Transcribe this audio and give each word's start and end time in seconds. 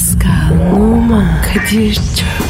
Pascal, 0.00 0.72
Oman, 0.72 1.42
Kadir 1.42 1.94
çok 1.94 2.49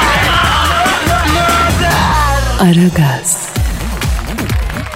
Aragaz, 2.61 3.49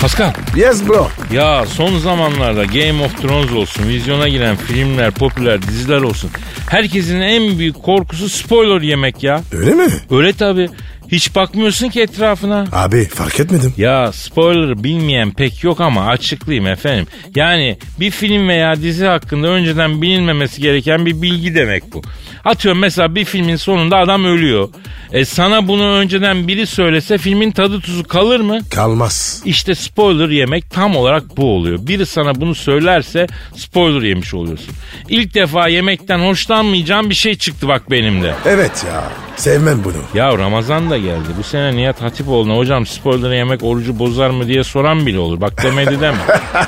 Pascal 0.01 0.33
Yes 0.55 0.87
bro. 0.87 1.07
ya 1.31 1.65
son 1.65 1.97
zamanlarda 1.99 2.63
Game 2.65 3.03
of 3.05 3.21
Thrones 3.21 3.51
olsun, 3.51 3.87
vizyona 3.87 4.27
giren 4.27 4.55
filmler, 4.55 5.11
popüler 5.11 5.61
diziler 5.61 6.01
olsun. 6.01 6.29
Herkesin 6.69 7.21
en 7.21 7.57
büyük 7.59 7.83
korkusu 7.83 8.29
spoiler 8.29 8.81
yemek 8.81 9.23
ya. 9.23 9.41
Öyle 9.51 9.71
mi? 9.71 9.87
Öyle 10.11 10.33
tabi. 10.33 10.69
Hiç 11.11 11.35
bakmıyorsun 11.35 11.89
ki 11.89 12.01
etrafına. 12.01 12.65
Abi 12.71 13.05
fark 13.07 13.39
etmedim. 13.39 13.73
Ya 13.77 14.11
spoiler 14.13 14.83
bilmeyen 14.83 15.31
pek 15.31 15.63
yok 15.63 15.81
ama 15.81 16.07
açıklayayım 16.07 16.67
efendim. 16.67 17.07
Yani 17.35 17.77
bir 17.99 18.11
film 18.11 18.47
veya 18.47 18.81
dizi 18.81 19.05
hakkında 19.05 19.47
önceden 19.47 20.01
bilinmemesi 20.01 20.61
gereken 20.61 21.05
bir 21.05 21.21
bilgi 21.21 21.55
demek 21.55 21.93
bu. 21.93 22.01
Atıyorum 22.45 22.81
mesela 22.81 23.15
bir 23.15 23.25
filmin 23.25 23.55
sonunda 23.55 23.97
adam 23.97 24.25
ölüyor. 24.25 24.69
E 25.11 25.25
sana 25.25 25.67
bunu 25.67 25.83
önceden 25.83 26.47
biri 26.47 26.67
söylese 26.67 27.17
filmin 27.17 27.51
tadı 27.51 27.79
tuzu 27.79 28.03
kalır 28.03 28.39
mı? 28.39 28.59
Kalmaz. 28.69 29.41
İşte 29.45 29.75
spoiler 29.75 30.29
yemek 30.29 30.71
tam 30.71 30.95
olarak 30.95 31.37
bu 31.37 31.55
oluyor. 31.55 31.79
Biri 31.81 32.05
sana 32.05 32.35
bunu 32.35 32.55
söylerse 32.55 33.27
spoiler 33.55 34.01
yemiş 34.01 34.33
oluyorsun. 34.33 34.73
İlk 35.09 35.33
defa 35.33 35.67
yemekten 35.67 36.19
hoşlanmayacağım 36.19 37.09
bir 37.09 37.15
şey 37.15 37.35
çıktı 37.35 37.67
bak 37.67 37.91
benimde. 37.91 38.33
Evet 38.45 38.85
ya. 38.91 39.03
Sevmem 39.35 39.83
bunu. 39.83 39.93
Ya 40.19 40.37
Ramazan 40.37 40.89
da 40.89 40.97
geldi. 40.97 41.27
Bu 41.39 41.43
sene 41.43 41.75
Nihat 41.75 42.01
Hatipoğlu'na 42.01 42.57
hocam 42.57 42.85
spoiler 42.85 43.31
yemek 43.33 43.63
orucu 43.63 43.99
bozar 43.99 44.29
mı 44.29 44.47
diye 44.47 44.63
soran 44.63 45.05
bile 45.05 45.19
olur. 45.19 45.41
Bak 45.41 45.63
demedi 45.63 46.01
deme. 46.01 46.17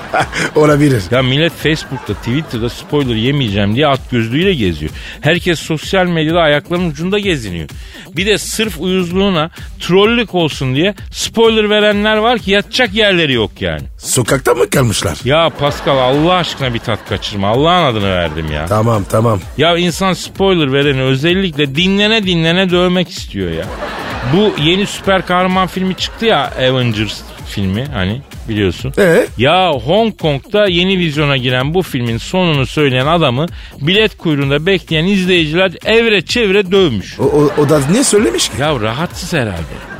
Olabilir. 0.55 1.03
ya 1.11 1.21
millet 1.23 1.53
Facebook'ta 1.53 2.13
Twitter'da 2.13 2.69
spoiler 2.69 3.15
yemeyeceğim 3.15 3.75
diye 3.75 3.87
at 3.87 4.11
gözlüğüyle 4.11 4.53
geziyor. 4.53 4.91
Herkes 5.21 5.59
sosyal 5.67 6.05
medyada 6.05 6.41
ayaklarının 6.41 6.89
ucunda 6.91 7.19
geziniyor. 7.19 7.69
Bir 8.15 8.25
de 8.25 8.37
sırf 8.37 8.79
uyuzluğuna 8.79 9.49
trollük 9.79 10.35
olsun 10.35 10.75
diye 10.75 10.93
spoiler 11.11 11.69
verenler 11.69 12.17
var 12.17 12.39
ki 12.39 12.51
yatacak 12.51 12.93
yerleri 12.93 13.33
yok 13.33 13.51
yani. 13.59 13.81
Sokakta 13.97 14.53
mı 14.53 14.69
kalmışlar? 14.69 15.17
Ya 15.25 15.49
Pascal 15.59 15.97
Allah 15.97 16.33
aşkına 16.33 16.73
bir 16.73 16.79
tat 16.79 16.99
kaçırma. 17.09 17.47
Allah'ın 17.47 17.85
adını 17.85 18.11
verdim 18.15 18.51
ya. 18.51 18.65
Tamam 18.65 19.03
tamam. 19.11 19.39
Ya 19.57 19.77
insan 19.77 20.13
spoiler 20.13 20.73
vereni 20.73 21.01
özellikle 21.01 21.75
dinlene 21.75 22.23
dinlene 22.23 22.69
dövmek 22.69 23.09
istiyor 23.09 23.51
ya. 23.51 23.65
Bu 24.33 24.61
yeni 24.61 24.85
süper 24.85 25.25
kahraman 25.25 25.67
filmi 25.67 25.95
çıktı 25.95 26.25
ya 26.25 26.51
Avengers 26.57 27.21
filmi 27.49 27.85
hani 27.93 28.21
biliyorsun. 28.49 28.93
Ee? 28.97 29.27
Ya 29.37 29.71
Hong 29.71 30.17
Kong'da 30.17 30.67
yeni 30.67 30.97
vizyona 30.99 31.37
giren 31.37 31.73
bu 31.73 31.81
filmin 31.81 32.17
sonunu 32.17 32.65
söyleyen 32.65 33.07
adamı 33.07 33.45
bilet 33.81 34.17
kuyruğunda 34.17 34.65
bekleyen 34.65 35.05
izleyiciler 35.05 35.71
evre 35.85 36.21
çevre 36.21 36.71
dövmüş. 36.71 37.19
O, 37.19 37.23
o, 37.23 37.51
o 37.61 37.69
da 37.69 37.81
ne 37.91 38.03
söylemiş 38.03 38.49
ki? 38.49 38.61
Ya 38.61 38.79
rahatsız 38.79 39.33
herhalde. 39.33 39.57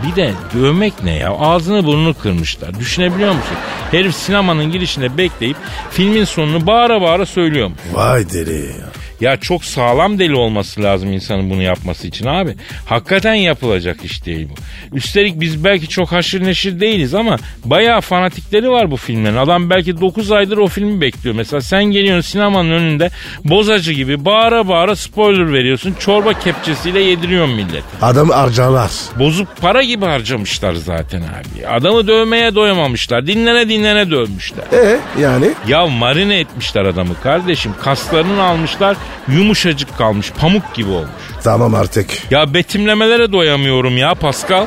Bir 0.08 0.16
de 0.16 0.32
dövmek 0.54 1.04
ne 1.04 1.14
ya? 1.16 1.32
Ağzını 1.32 1.86
burnunu 1.86 2.14
kırmışlar. 2.14 2.80
Düşünebiliyor 2.80 3.32
musun? 3.32 3.58
Herif 3.92 4.16
sinemanın 4.16 4.72
girişinde 4.72 5.18
bekleyip 5.18 5.58
filmin 5.92 6.24
sonunu 6.24 6.68
bağıra 6.68 7.02
bağıra 7.02 7.26
söylüyormuş. 7.26 7.80
Vay 7.94 8.30
deli 8.30 8.66
ya. 8.66 8.88
Ya 9.22 9.38
çok 9.38 9.66
sağlam 9.66 10.20
deli 10.20 10.36
olması 10.36 10.84
lazım 10.84 11.14
insanın 11.14 11.50
bunu 11.50 11.62
yapması 11.62 12.08
için 12.08 12.26
abi. 12.26 12.56
Hakikaten 12.86 13.34
yapılacak 13.34 14.04
iş 14.04 14.26
değil 14.26 14.48
bu. 14.50 14.96
Üstelik 14.98 15.40
biz 15.40 15.64
belki 15.64 15.88
çok 15.88 16.12
haşır 16.12 16.44
neşir 16.44 16.80
değiliz 16.80 17.14
ama 17.14 17.38
bayağı 17.66 18.02
fanatikleri 18.02 18.70
var 18.70 18.92
bu 18.92 18.98
filmlerin. 18.98 19.36
Adam 19.38 19.70
belki 19.70 20.02
9 20.02 20.32
aydır 20.32 20.58
o 20.58 20.68
filmi 20.68 21.02
bekliyor. 21.02 21.36
Mesela 21.36 21.62
sen 21.62 21.84
geliyorsun 21.84 22.32
sinemanın 22.32 22.72
önünde 22.72 23.10
bozacı 23.46 23.94
gibi 23.94 24.26
bağıra 24.26 24.68
bağıra 24.68 24.96
spoiler 24.96 25.54
veriyorsun. 25.54 25.96
Çorba 26.00 26.34
kepçesiyle 26.34 27.00
yediriyorsun 27.00 27.56
millet. 27.56 27.84
Adam 28.02 28.30
harcarlar. 28.30 28.92
Bozuk 29.20 29.48
para 29.62 29.84
gibi 29.84 30.06
harcamışlar 30.06 30.74
zaten 30.74 31.22
abi. 31.22 31.68
Adamı 31.68 32.08
dövmeye 32.08 32.56
doyamamışlar. 32.56 33.28
Dinlene 33.28 33.70
dinlene 33.70 34.12
dövmüşler. 34.12 34.66
E 34.74 35.00
yani? 35.22 35.50
Ya 35.68 35.88
marine 35.88 36.40
etmişler 36.40 36.86
adamı 36.86 37.22
kardeşim. 37.24 37.72
Kaslarını 37.82 38.44
almışlar 38.44 38.98
yumuşacık 39.28 39.98
kalmış 39.98 40.32
pamuk 40.32 40.74
gibi 40.74 40.90
olmuş. 40.90 41.10
Tamam 41.44 41.76
artık. 41.76 42.32
Ya 42.32 42.54
betimlemelere 42.54 43.32
doyamıyorum 43.32 43.98
ya 43.98 44.16
Pascal. 44.16 44.66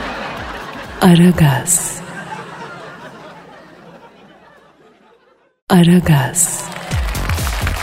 Aragaz. 1.01 2.01
Aragaz, 5.71 6.65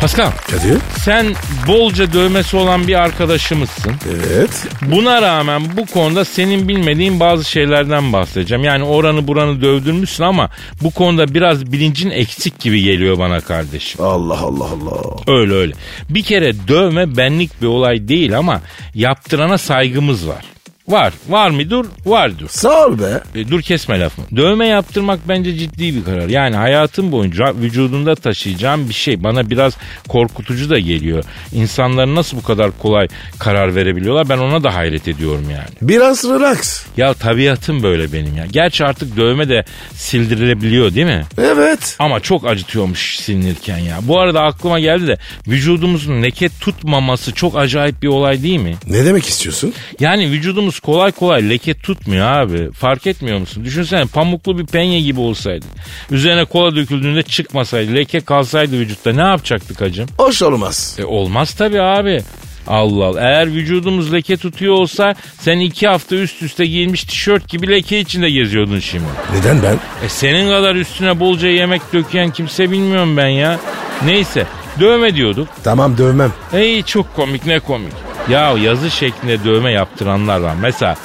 Pascal 0.02 0.32
Kadir? 0.32 0.78
sen 1.00 1.36
bolca 1.68 2.14
dövmesi 2.14 2.58
olan 2.58 2.88
bir 2.88 2.96
arkadaşımızsın. 2.96 3.92
Evet. 4.10 4.68
Buna 4.82 5.22
rağmen 5.22 5.62
bu 5.78 5.86
konuda 5.86 6.26
senin 6.26 6.68
bilmediğin 6.68 7.20
bazı 7.20 7.44
şeylerden 7.50 8.14
bahsedeceğim. 8.14 8.64
Yani 8.64 8.84
oranı 8.84 9.28
buranı 9.28 9.62
dövdürmüşsün 9.62 10.24
ama 10.24 10.50
bu 10.82 10.92
konuda 10.92 11.34
biraz 11.34 11.72
bilincin 11.72 12.10
eksik 12.10 12.60
gibi 12.60 12.84
geliyor 12.84 13.18
bana 13.20 13.42
kardeşim. 13.42 14.02
Allah 14.06 14.40
Allah 14.40 14.64
Allah. 14.66 15.02
Öyle 15.28 15.54
öyle. 15.54 15.74
Bir 16.10 16.24
kere 16.24 16.68
dövme 16.68 17.18
benlik 17.18 17.62
bir 17.62 17.68
olay 17.68 18.08
değil 18.08 18.38
ama 18.38 18.62
yaptırana 18.96 19.58
saygımız 19.58 20.28
var. 20.28 20.46
Var. 20.88 21.14
Var 21.30 21.50
mıdır? 21.50 21.86
Vardır. 22.06 22.48
Sağ 22.50 22.86
ol 22.86 23.00
be. 23.00 23.22
E, 23.40 23.48
dur 23.48 23.62
kesme 23.62 24.00
lafımı. 24.00 24.28
Dövme 24.36 24.68
yaptırmak 24.68 25.20
bence 25.28 25.54
ciddi 25.56 25.96
bir 25.96 26.04
karar. 26.04 26.30
Yani 26.30 26.56
hayatım 26.56 27.12
boyunca 27.12 27.54
vücudunda 27.62 28.16
taşıyacağım 28.16 28.90
bir 28.90 28.94
şey. 28.94 29.24
Bana 29.24 29.50
biraz 29.50 29.78
korkutucu 30.08 30.70
da 30.70 30.80
geliyor. 30.80 31.24
İnsanlar 31.54 32.16
nasıl 32.16 32.38
bu 32.38 32.44
kadar 32.44 32.72
kolay 32.80 33.08
karar 33.40 33.76
verebiliyorlar 33.76 34.30
ben 34.30 34.38
ona 34.38 34.64
da 34.64 34.76
hayret 34.76 35.08
ediyorum 35.08 35.46
yani. 35.52 35.68
Biraz 35.82 36.24
relax. 36.24 36.86
Ya 36.98 37.14
tabiatım 37.14 37.84
böyle 37.84 38.14
benim 38.14 38.36
ya. 38.38 38.46
Gerçi 38.52 38.86
artık 38.86 39.18
dövme 39.18 39.50
de 39.50 39.66
sildirilebiliyor 39.94 40.96
değil 40.96 41.08
mi? 41.08 41.24
Evet. 41.38 41.96
Ama 42.00 42.20
çok 42.20 42.48
acıtıyormuş 42.48 43.20
silinirken 43.20 43.78
ya. 43.78 43.98
Bu 44.02 44.20
arada 44.20 44.42
aklıma 44.42 44.80
geldi 44.80 45.08
de 45.08 45.18
vücudumuzun 45.48 46.24
leke 46.24 46.50
tutmaması 46.62 47.32
çok 47.34 47.58
acayip 47.58 48.02
bir 48.02 48.08
olay 48.08 48.44
değil 48.44 48.60
mi? 48.60 48.76
Ne 48.88 49.06
demek 49.06 49.26
istiyorsun? 49.26 49.74
Yani 50.00 50.32
vücudumuz 50.32 50.77
kolay 50.80 51.12
kolay 51.12 51.50
leke 51.50 51.74
tutmuyor 51.74 52.28
abi. 52.28 52.72
Fark 52.72 53.08
etmiyor 53.08 53.40
musun? 53.40 53.66
Düşünsene 53.66 54.06
pamuklu 54.06 54.58
bir 54.60 54.66
penye 54.66 55.00
gibi 55.02 55.20
olsaydı. 55.20 55.66
Üzerine 56.12 56.46
kola 56.46 56.76
döküldüğünde 56.76 57.24
çıkmasaydı, 57.24 57.96
leke 57.96 58.20
kalsaydı 58.20 58.80
vücutta 58.80 59.14
ne 59.14 59.22
yapacaktık 59.22 59.82
hacım? 59.82 60.08
Hoş 60.18 60.42
olmaz. 60.42 60.96
E 61.00 61.04
olmaz 61.06 61.54
tabii 61.54 61.82
abi. 61.82 62.22
Allah 62.68 63.06
Allah. 63.06 63.20
Eğer 63.22 63.54
vücudumuz 63.54 64.14
leke 64.14 64.38
tutuyor 64.38 64.74
olsa 64.74 65.16
sen 65.40 65.60
iki 65.60 65.88
hafta 65.88 66.16
üst 66.16 66.42
üste 66.44 66.66
giyilmiş 66.66 67.04
tişört 67.04 67.50
gibi 67.50 67.68
leke 67.68 68.00
içinde 68.00 68.30
geziyordun 68.30 68.80
şimdi. 68.80 69.06
Neden 69.34 69.64
ben? 69.64 69.74
E 70.06 70.10
senin 70.10 70.50
kadar 70.50 70.76
üstüne 70.76 71.20
bolca 71.20 71.48
yemek 71.48 71.94
dökeyen 71.94 72.32
kimse 72.32 72.72
bilmiyorum 72.72 73.18
ben 73.18 73.28
ya. 73.28 73.60
Neyse 74.06 74.46
dövme 74.80 75.16
diyorduk. 75.16 75.48
Tamam 75.64 75.98
dövmem. 75.98 76.34
Ey 76.54 76.84
çok 76.84 77.16
komik 77.16 77.46
ne 77.46 77.60
komik. 77.60 77.94
Ya 78.30 78.52
yazı 78.52 78.92
şeklinde 78.92 79.44
dövme 79.44 79.72
yaptıranlar 79.72 80.40
var. 80.40 80.56
Mesela 80.62 80.96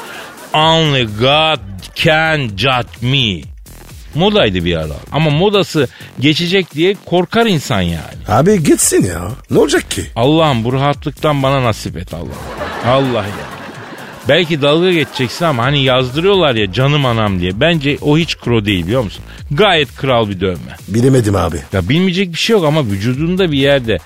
Only 0.54 1.04
God 1.20 1.60
can 1.94 2.48
judge 2.48 2.88
me. 3.02 3.42
Modaydı 4.14 4.64
bir 4.64 4.76
ara. 4.76 4.94
Ama 5.12 5.30
modası 5.30 5.88
geçecek 6.20 6.74
diye 6.74 6.96
korkar 7.06 7.46
insan 7.46 7.80
yani. 7.80 8.18
Abi 8.28 8.62
gitsin 8.62 9.04
ya. 9.04 9.28
Ne 9.50 9.58
olacak 9.58 9.90
ki? 9.90 10.04
Allah'ım 10.16 10.64
bu 10.64 10.72
rahatlıktan 10.72 11.42
bana 11.42 11.62
nasip 11.64 11.96
et 11.96 12.14
Allah. 12.14 12.92
Allah 12.96 13.18
ya. 13.24 13.51
Belki 14.28 14.62
dalga 14.62 14.92
geçeceksin 14.92 15.44
ama 15.44 15.62
hani 15.64 15.82
yazdırıyorlar 15.84 16.54
ya 16.54 16.72
canım 16.72 17.06
anam 17.06 17.40
diye. 17.40 17.60
Bence 17.60 17.98
o 18.00 18.18
hiç 18.18 18.36
kro 18.36 18.64
değil 18.64 18.84
biliyor 18.86 19.02
musun? 19.02 19.24
Gayet 19.50 19.96
kral 19.96 20.28
bir 20.28 20.40
dövme. 20.40 20.76
Bilemedim 20.88 21.36
abi. 21.36 21.56
Ya 21.72 21.88
bilmeyecek 21.88 22.32
bir 22.32 22.38
şey 22.38 22.54
yok 22.56 22.64
ama 22.64 22.84
vücudunda 22.86 23.52
bir 23.52 23.58
yerde 23.58 23.98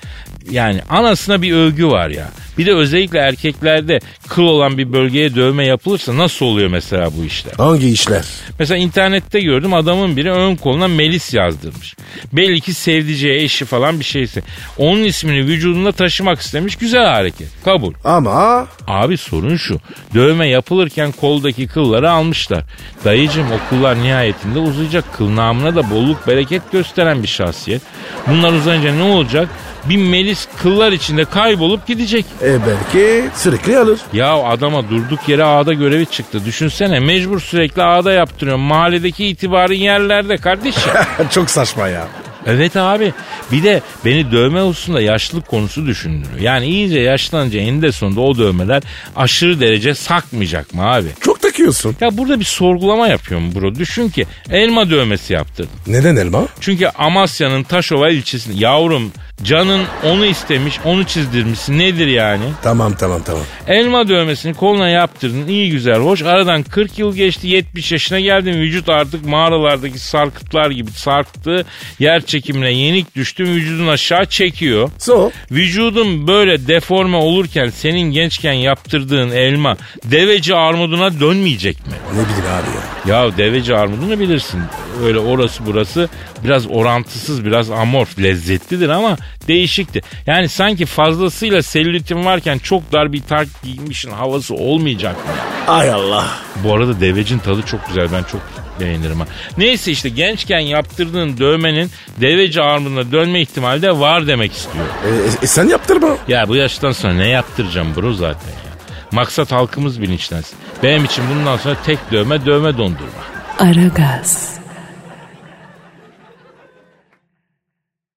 yani 0.51 0.81
anasına 0.89 1.41
bir 1.41 1.53
övgü 1.53 1.87
var 1.87 2.09
ya. 2.09 2.29
Bir 2.57 2.65
de 2.65 2.73
özellikle 2.73 3.19
erkeklerde 3.19 3.99
kıl 4.27 4.43
olan 4.43 4.77
bir 4.77 4.93
bölgeye 4.93 5.35
dövme 5.35 5.65
yapılırsa 5.65 6.17
nasıl 6.17 6.45
oluyor 6.45 6.69
mesela 6.69 7.09
bu 7.17 7.25
işler? 7.25 7.53
Hangi 7.57 7.89
işler? 7.89 8.25
Mesela 8.59 8.77
internette 8.77 9.39
gördüm 9.39 9.73
adamın 9.73 10.17
biri 10.17 10.31
ön 10.31 10.55
koluna 10.55 10.87
Melis 10.87 11.33
yazdırmış. 11.33 11.95
Belli 12.33 12.61
ki 12.61 12.73
sevdiceği 12.73 13.43
eşi 13.43 13.65
falan 13.65 13.99
bir 13.99 14.05
şeyse. 14.05 14.41
Onun 14.77 15.03
ismini 15.03 15.45
vücudunda 15.45 15.91
taşımak 15.91 16.39
istemiş 16.39 16.75
güzel 16.75 17.05
hareket. 17.05 17.47
Kabul. 17.65 17.93
Ama 18.03 18.67
Abi 18.87 19.17
sorun 19.17 19.55
şu. 19.57 19.79
Dövme 20.13 20.47
yapılırken 20.49 21.11
koldaki 21.11 21.67
kılları 21.67 22.11
almışlar. 22.11 22.63
Dayıcım 23.05 23.45
o 23.51 23.69
kıllar 23.69 24.03
nihayetinde 24.03 24.59
uzayacak. 24.59 25.13
Kıl 25.17 25.35
namına 25.35 25.75
da 25.75 25.89
bolluk 25.89 26.27
bereket 26.27 26.71
gösteren 26.71 27.23
bir 27.23 27.27
şahsiyet. 27.27 27.81
Bunlar 28.27 28.53
uzayınca 28.53 28.93
ne 28.93 29.03
olacak? 29.03 29.49
Bir 29.89 29.97
melis 29.97 30.47
kıllar 30.61 30.91
içinde 30.91 31.25
kaybolup 31.25 31.87
gidecek. 31.87 32.25
e 32.43 32.57
belki 32.67 33.25
sürekli 33.35 33.77
alır. 33.77 33.99
Ya 34.13 34.33
adama 34.43 34.89
durduk 34.89 35.29
yere 35.29 35.43
ağda 35.43 35.73
görevi 35.73 36.05
çıktı. 36.05 36.45
Düşünsene 36.45 36.99
mecbur 36.99 37.39
sürekli 37.39 37.83
ağda 37.83 38.11
yaptırıyor. 38.11 38.57
Mahalledeki 38.57 39.25
itibarın 39.27 39.73
yerlerde 39.73 40.37
kardeşim. 40.37 40.91
Çok 41.31 41.49
saçma 41.49 41.87
ya. 41.87 42.07
Evet 42.47 42.75
abi. 42.77 43.13
Bir 43.51 43.63
de 43.63 43.81
beni 44.05 44.31
dövme 44.31 44.61
hususunda 44.61 45.01
yaşlılık 45.01 45.47
konusu 45.47 45.85
düşündürüyor. 45.85 46.39
Yani 46.39 46.65
iyice 46.65 46.99
yaşlanınca 46.99 47.59
eninde 47.59 47.91
sonunda 47.91 48.21
o 48.21 48.37
dövmeler 48.37 48.83
aşırı 49.15 49.59
derece 49.59 49.95
sakmayacak 49.95 50.73
mı 50.73 50.91
abi? 50.91 51.07
Çok 51.21 51.36
takıyorsun. 51.57 51.95
Ya 52.01 52.17
burada 52.17 52.39
bir 52.39 52.45
sorgulama 52.45 53.07
yapıyorum 53.07 53.55
bro. 53.55 53.75
Düşün 53.75 54.09
ki 54.09 54.25
elma 54.51 54.89
dövmesi 54.89 55.33
yaptırdın. 55.33 55.71
Neden 55.87 56.15
elma? 56.15 56.47
Çünkü 56.59 56.87
Amasya'nın 56.87 57.63
Taşova 57.63 58.09
ilçesinde 58.09 58.55
yavrum 58.57 59.11
canın 59.43 59.81
onu 60.03 60.25
istemiş 60.25 60.79
onu 60.85 61.03
çizdirmişsin 61.03 61.79
nedir 61.79 62.07
yani? 62.07 62.43
Tamam 62.63 62.95
tamam 62.99 63.21
tamam. 63.25 63.43
Elma 63.67 64.07
dövmesini 64.07 64.53
koluna 64.53 64.89
yaptırdın 64.89 65.47
iyi 65.47 65.71
güzel 65.71 65.97
hoş 65.97 66.21
aradan 66.21 66.63
40 66.63 66.99
yıl 66.99 67.15
geçti 67.15 67.47
70 67.47 67.91
yaşına 67.91 68.19
geldin 68.19 68.53
vücut 68.53 68.89
artık 68.89 69.25
mağaralardaki 69.25 69.99
sarkıtlar 69.99 70.71
gibi 70.71 70.91
sarktı 70.91 71.65
yer 71.99 72.21
çekimine 72.21 72.71
yenik 72.71 73.15
düştü 73.15 73.43
vücudun 73.43 73.87
aşağı 73.87 74.25
çekiyor. 74.25 74.89
So 74.97 75.31
Vücudun 75.51 76.27
böyle 76.27 76.67
deforme 76.67 77.17
olurken 77.17 77.69
senin 77.69 78.11
gençken 78.11 78.53
yaptırdığın 78.53 79.31
elma 79.31 79.77
deveci 80.05 80.55
armuduna 80.55 81.19
dönmeyecek 81.47 81.87
mi? 81.87 81.93
ne 82.13 82.23
bileyim 82.23 82.45
abi 82.45 83.09
ya. 83.09 83.23
Ya 83.25 83.37
deveci 83.37 83.75
armudunu 83.75 84.19
bilirsin. 84.19 84.61
Öyle 85.03 85.19
orası 85.19 85.65
burası 85.65 86.09
biraz 86.43 86.67
orantısız 86.67 87.45
biraz 87.45 87.71
amorf 87.71 88.19
lezzetlidir 88.19 88.89
ama 88.89 89.17
değişikti. 89.47 90.01
Yani 90.25 90.49
sanki 90.49 90.85
fazlasıyla 90.85 91.63
selülitin 91.63 92.25
varken 92.25 92.57
çok 92.57 92.91
dar 92.91 93.13
bir 93.13 93.21
tak 93.21 93.47
giymişin 93.63 94.11
havası 94.11 94.55
olmayacak 94.55 95.15
mı? 95.15 95.33
Ay 95.73 95.91
Allah. 95.91 96.25
Bu 96.63 96.73
arada 96.73 96.99
devecin 96.99 97.39
tadı 97.39 97.61
çok 97.61 97.87
güzel 97.87 98.07
ben 98.13 98.23
çok 98.23 98.41
beğenirim 98.79 99.19
ha. 99.19 99.27
Neyse 99.57 99.91
işte 99.91 100.09
gençken 100.09 100.59
yaptırdığın 100.59 101.37
dövmenin 101.37 101.91
deveci 102.21 102.61
armuduna 102.61 103.11
dönme 103.11 103.41
ihtimali 103.41 103.81
de 103.81 103.99
var 103.99 104.27
demek 104.27 104.53
istiyor. 104.53 104.85
E, 105.05 105.43
e, 105.43 105.47
sen 105.47 105.67
yaptırma. 105.67 106.17
Ya 106.27 106.47
bu 106.47 106.55
yaştan 106.55 106.91
sonra 106.91 107.13
ne 107.13 107.27
yaptıracağım 107.27 107.95
bro 107.95 108.13
zaten. 108.13 108.66
Maksat 109.11 109.51
halkımız 109.51 110.01
bilinçlensin. 110.01 110.57
Benim 110.83 111.05
için 111.05 111.23
bundan 111.29 111.57
sonra 111.57 111.75
tek 111.85 112.11
dövme 112.11 112.45
dövme 112.45 112.77
dondurma. 112.77 113.23
Aragaz. 113.59 114.57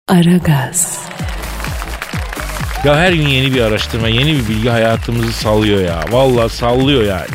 Aragaz. 0.08 0.98
Ya 2.84 2.96
her 2.96 3.12
gün 3.12 3.26
yeni 3.28 3.54
bir 3.54 3.60
araştırma, 3.60 4.08
yeni 4.08 4.34
bir 4.34 4.48
bilgi 4.48 4.68
hayatımızı 4.68 5.32
sallıyor 5.32 5.80
ya. 5.80 6.04
Vallahi 6.10 6.48
sallıyor 6.48 7.04
yani. 7.04 7.28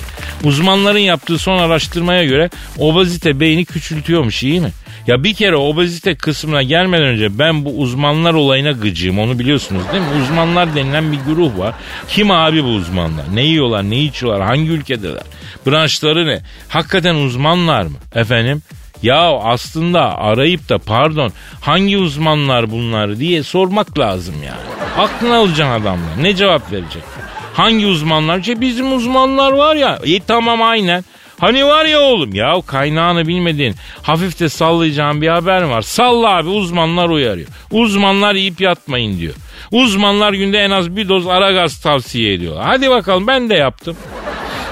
Uzmanların 0.44 1.00
yaptığı 1.00 1.38
son 1.38 1.58
araştırmaya 1.58 2.24
göre 2.24 2.50
obezite 2.78 3.40
beyni 3.40 3.66
küçültüyormuş 3.66 4.44
iyi 4.44 4.62
mi? 4.62 4.72
Ya 5.08 5.24
bir 5.24 5.34
kere 5.34 5.56
obezite 5.56 6.16
kısmına 6.16 6.64
gelmeden 6.64 7.06
önce 7.06 7.40
ben 7.40 7.66
bu 7.66 7.70
uzmanlar 7.70 8.34
olayına 8.34 8.72
gıcığım 8.72 9.20
onu 9.20 9.40
biliyorsunuz 9.40 9.82
değil 9.92 10.04
mi? 10.04 10.24
Uzmanlar 10.24 10.76
denilen 10.76 11.12
bir 11.12 11.18
güruh 11.18 11.58
var. 11.58 11.76
Kim 12.08 12.32
abi 12.32 12.64
bu 12.64 12.68
uzmanlar? 12.68 13.26
Ne 13.34 13.44
yiyorlar, 13.44 13.84
ne 13.84 14.00
içiyorlar, 14.00 14.48
hangi 14.48 14.70
ülkedeler? 14.70 15.24
Branşları 15.68 16.28
ne? 16.28 16.42
Hakikaten 16.70 17.16
uzmanlar 17.16 17.84
mı? 17.84 17.98
Efendim? 18.16 18.62
Ya 19.04 19.22
aslında 19.40 20.18
arayıp 20.18 20.70
da 20.70 20.78
pardon 20.78 21.32
hangi 21.62 21.98
uzmanlar 21.98 22.72
bunlar 22.72 23.18
diye 23.20 23.44
sormak 23.44 24.00
lazım 24.00 24.36
yani. 24.46 24.98
Aklına 24.98 25.38
alacaksın 25.38 25.82
adamlar. 25.82 26.24
Ne 26.24 26.36
cevap 26.36 26.72
verecekler? 26.72 27.24
Hangi 27.54 27.88
uzmanlar? 27.88 28.40
İşte 28.40 28.62
bizim 28.62 28.94
uzmanlar 28.94 29.52
var 29.52 29.76
ya. 29.76 30.00
İyi 30.06 30.20
tamam 30.28 30.62
aynen. 30.62 31.04
Hani 31.44 31.66
var 31.66 31.86
ya 31.86 32.00
oğlum 32.00 32.36
ya 32.36 32.62
kaynağını 32.68 33.28
bilmediğin 33.28 33.76
hafif 34.02 34.40
de 34.40 34.50
sallayacağın 34.50 35.22
bir 35.22 35.28
haber 35.28 35.62
var? 35.62 35.82
Salla 35.82 36.30
abi 36.30 36.50
uzmanlar 36.50 37.10
uyarıyor. 37.10 37.48
Uzmanlar 37.72 38.36
yiyip 38.36 38.62
yatmayın 38.62 39.20
diyor. 39.20 39.34
Uzmanlar 39.72 40.34
günde 40.34 40.60
en 40.60 40.72
az 40.72 40.96
bir 40.96 41.10
doz 41.10 41.28
ara 41.28 41.52
gaz 41.52 41.82
tavsiye 41.82 42.34
ediyor. 42.34 42.58
Hadi 42.64 42.90
bakalım 42.90 43.28
ben 43.28 43.50
de 43.50 43.56
yaptım. 43.56 43.98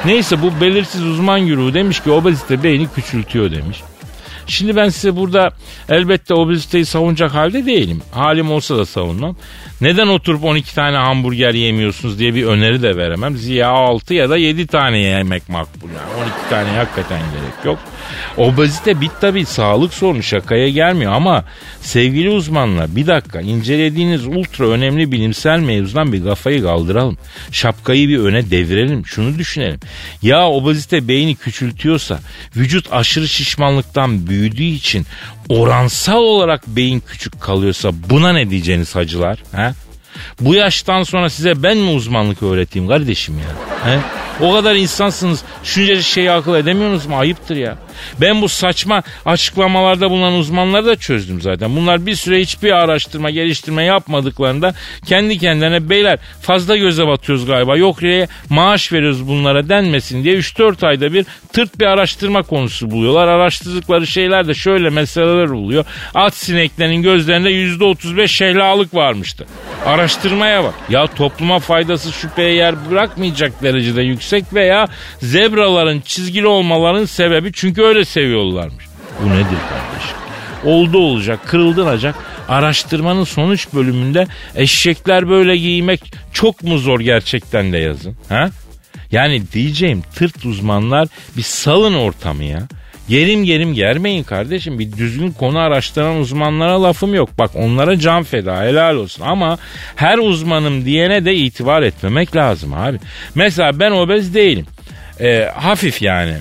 Neyse 0.05 0.41
bu 0.41 0.61
belirsiz 0.61 1.05
uzman 1.05 1.47
güruhu 1.47 1.73
demiş 1.73 1.99
ki 1.99 2.11
obezite 2.11 2.63
beyni 2.63 2.87
küçültüyor 2.95 3.51
demiş. 3.51 3.77
Şimdi 4.51 4.75
ben 4.75 4.89
size 4.89 5.15
burada 5.15 5.51
elbette 5.89 6.33
obeziteyi 6.33 6.85
savunacak 6.85 7.33
halde 7.33 7.65
değilim. 7.65 8.01
Halim 8.11 8.51
olsa 8.51 8.77
da 8.77 8.85
savunmam. 8.85 9.35
Neden 9.81 10.07
oturup 10.07 10.43
12 10.43 10.75
tane 10.75 10.97
hamburger 10.97 11.53
yemiyorsunuz 11.53 12.19
diye 12.19 12.35
bir 12.35 12.45
öneri 12.45 12.81
de 12.81 12.97
veremem. 12.97 13.37
Ziya 13.37 13.69
6 13.69 14.13
ya 14.13 14.29
da 14.29 14.37
7 14.37 14.67
tane 14.67 14.97
yemek 14.97 15.49
makbul. 15.49 15.87
Yani 15.87 16.23
12 16.23 16.49
tane 16.49 16.69
hakikaten 16.69 17.19
gerek 17.19 17.65
yok. 17.65 17.79
Obezite 18.37 19.01
bir 19.01 19.09
tabii 19.21 19.45
sağlık 19.45 19.93
sorunu 19.93 20.23
şakaya 20.23 20.69
gelmiyor 20.69 21.13
ama 21.13 21.45
sevgili 21.81 22.29
uzmanlar 22.29 22.95
bir 22.95 23.07
dakika 23.07 23.41
incelediğiniz 23.41 24.27
ultra 24.27 24.67
önemli 24.67 25.11
bilimsel 25.11 25.59
mevzudan 25.59 26.13
bir 26.13 26.23
kafayı 26.23 26.63
kaldıralım. 26.63 27.17
Şapkayı 27.51 28.09
bir 28.09 28.19
öne 28.19 28.51
devirelim. 28.51 29.05
Şunu 29.05 29.37
düşünelim. 29.37 29.79
Ya 30.21 30.49
obezite 30.49 31.07
beyni 31.07 31.35
küçültüyorsa 31.35 32.19
vücut 32.55 32.93
aşırı 32.93 33.27
şişmanlıktan 33.27 34.27
büyüdüğü 34.27 34.63
için 34.63 35.05
oransal 35.49 36.21
olarak 36.21 36.67
beyin 36.67 36.99
küçük 36.99 37.41
kalıyorsa 37.41 37.91
buna 38.09 38.33
ne 38.33 38.49
diyeceğiniz 38.49 38.95
hacılar? 38.95 39.43
He? 39.55 39.71
Bu 40.41 40.55
yaştan 40.55 41.03
sonra 41.03 41.29
size 41.29 41.63
ben 41.63 41.77
mi 41.77 41.89
uzmanlık 41.89 42.43
öğreteyim 42.43 42.87
kardeşim 42.87 43.35
ya? 43.39 43.91
He? 43.91 43.99
O 44.45 44.53
kadar 44.53 44.75
insansınız. 44.75 45.43
Şuncacık 45.63 46.05
şeyi 46.05 46.31
akıl 46.31 46.55
edemiyorsunuz 46.55 47.05
mu? 47.05 47.17
Ayıptır 47.17 47.55
ya. 47.55 47.77
Ben 48.21 48.41
bu 48.41 48.49
saçma 48.49 49.03
açıklamalarda 49.25 50.09
bulunan 50.09 50.33
uzmanları 50.33 50.85
da 50.85 50.95
çözdüm 50.95 51.41
zaten. 51.41 51.75
Bunlar 51.75 52.05
bir 52.05 52.15
süre 52.15 52.39
hiçbir 52.39 52.71
araştırma, 52.71 53.29
geliştirme 53.29 53.83
yapmadıklarında 53.83 54.73
kendi 55.05 55.37
kendilerine 55.37 55.89
beyler 55.89 56.19
fazla 56.41 56.77
göze 56.77 57.07
batıyoruz 57.07 57.45
galiba. 57.45 57.77
Yok 57.77 58.01
diye 58.01 58.27
maaş 58.49 58.93
veriyoruz 58.93 59.27
bunlara 59.27 59.69
denmesin 59.69 60.23
diye 60.23 60.35
3-4 60.35 60.87
ayda 60.87 61.13
bir 61.13 61.25
tırt 61.53 61.79
bir 61.79 61.85
araştırma 61.85 62.43
konusu 62.43 62.91
buluyorlar. 62.91 63.27
Araştırdıkları 63.27 64.07
şeyler 64.07 64.47
de 64.47 64.53
şöyle 64.53 64.89
meseleler 64.89 65.47
oluyor. 65.47 65.85
At 66.13 66.33
sineklerin 66.35 67.01
gözlerinde 67.01 67.49
%35 67.49 68.27
şehlalık 68.27 68.93
varmıştı. 68.93 69.45
Araştırmaya 69.85 70.63
bak. 70.63 70.73
Ya 70.89 71.07
topluma 71.07 71.59
faydası 71.59 72.11
şüpheye 72.11 72.53
yer 72.53 72.89
bırakmayacak 72.91 73.63
derecede 73.63 74.01
yüksek 74.01 74.53
veya 74.53 74.87
zebraların 75.19 76.01
çizgili 76.01 76.47
olmalarının 76.47 77.05
sebebi 77.05 77.51
çünkü 77.53 77.80
öyle 77.81 78.05
seviyorlarmış. 78.05 78.85
Bu 79.23 79.29
nedir 79.29 79.45
kardeşim? 79.45 80.17
Oldu 80.65 80.97
olacak, 80.97 81.39
kırıldıracak. 81.47 82.15
Araştırmanın 82.49 83.23
sonuç 83.23 83.67
bölümünde 83.73 84.27
eşekler 84.55 85.29
böyle 85.29 85.57
giymek 85.57 86.13
çok 86.33 86.63
mu 86.63 86.77
zor 86.77 86.99
gerçekten 86.99 87.73
de 87.73 87.77
yazın. 87.77 88.17
Ha? 88.29 88.49
Yani 89.11 89.51
diyeceğim 89.53 90.03
tırt 90.15 90.45
uzmanlar 90.45 91.07
bir 91.37 91.41
salın 91.41 91.93
ortamı 91.93 92.43
ya. 92.43 92.67
Gerim 93.09 93.43
gerim 93.43 93.73
germeyin 93.73 94.23
kardeşim. 94.23 94.79
Bir 94.79 94.91
düzgün 94.91 95.31
konu 95.31 95.59
araştıran 95.59 96.15
uzmanlara 96.15 96.83
lafım 96.83 97.13
yok. 97.13 97.29
Bak 97.39 97.51
onlara 97.55 97.99
can 97.99 98.23
feda 98.23 98.63
helal 98.63 98.95
olsun. 98.95 99.23
Ama 99.23 99.57
her 99.95 100.17
uzmanım 100.17 100.85
diyene 100.85 101.25
de 101.25 101.35
itibar 101.35 101.81
etmemek 101.81 102.35
lazım 102.35 102.73
abi. 102.73 102.99
Mesela 103.35 103.79
ben 103.79 103.91
obez 103.91 104.33
değilim. 104.33 104.65
Ee, 105.21 105.49
hafif 105.55 106.01
yani. 106.01 106.33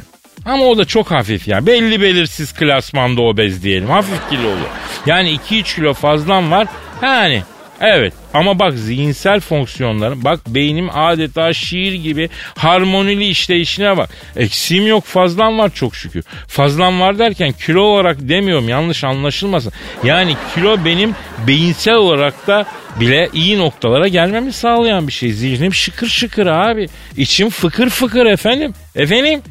Ama 0.50 0.64
o 0.64 0.78
da 0.78 0.84
çok 0.84 1.10
hafif 1.10 1.48
yani. 1.48 1.66
Belli 1.66 2.00
belirsiz 2.00 2.52
klasmanda 2.54 3.22
obez 3.22 3.62
diyelim. 3.62 3.90
Hafif 3.90 4.30
kilolu. 4.30 4.66
Yani 5.06 5.38
2-3 5.50 5.74
kilo 5.74 5.94
fazlam 5.94 6.50
var. 6.50 6.68
Yani 7.02 7.42
evet 7.80 8.12
Ama 8.34 8.58
bak 8.58 8.72
zihinsel 8.72 9.40
fonksiyonlarım 9.40 10.24
bak 10.24 10.40
beynim 10.46 10.90
adeta 10.92 11.52
şiir 11.52 11.92
gibi 11.92 12.28
harmonili 12.56 13.26
işleyişine 13.26 13.96
bak. 13.96 14.10
Eksiğim 14.36 14.86
yok 14.86 15.04
fazlam 15.04 15.58
var 15.58 15.70
çok 15.74 15.96
şükür. 15.96 16.24
Fazlam 16.48 17.00
var 17.00 17.18
derken 17.18 17.52
kilo 17.52 17.80
olarak 17.80 18.16
demiyorum 18.20 18.68
yanlış 18.68 19.04
anlaşılmasın. 19.04 19.72
Yani 20.04 20.36
kilo 20.54 20.84
benim 20.84 21.14
beyinsel 21.46 21.94
olarak 21.94 22.46
da 22.46 22.66
bile 23.00 23.28
iyi 23.32 23.58
noktalara 23.58 24.08
gelmemi 24.08 24.52
sağlayan 24.52 25.06
bir 25.06 25.12
şey. 25.12 25.32
Zihnim 25.32 25.74
şıkır 25.74 26.08
şıkır 26.08 26.46
abi. 26.46 26.88
İçim 27.16 27.50
fıkır 27.50 27.90
fıkır 27.90 28.26
efendim. 28.26 28.74
Efendim? 28.94 29.42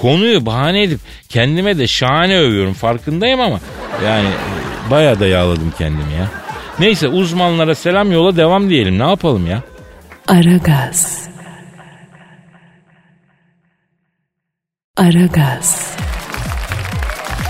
Konuyu 0.00 0.46
bahane 0.46 0.82
edip 0.82 1.00
kendime 1.28 1.78
de 1.78 1.86
şahane 1.86 2.38
övüyorum 2.38 2.72
farkındayım 2.72 3.40
ama 3.40 3.60
yani 4.04 4.28
e, 4.28 4.90
bayağı 4.90 5.20
da 5.20 5.26
yağladım 5.26 5.72
kendimi 5.78 6.12
ya. 6.12 6.28
Neyse 6.78 7.08
uzmanlara 7.08 7.74
selam 7.74 8.12
yola 8.12 8.36
devam 8.36 8.70
diyelim 8.70 8.98
ne 8.98 9.08
yapalım 9.08 9.46
ya. 9.46 9.62
Aragaz. 10.28 11.28
Aragaz. 14.96 15.96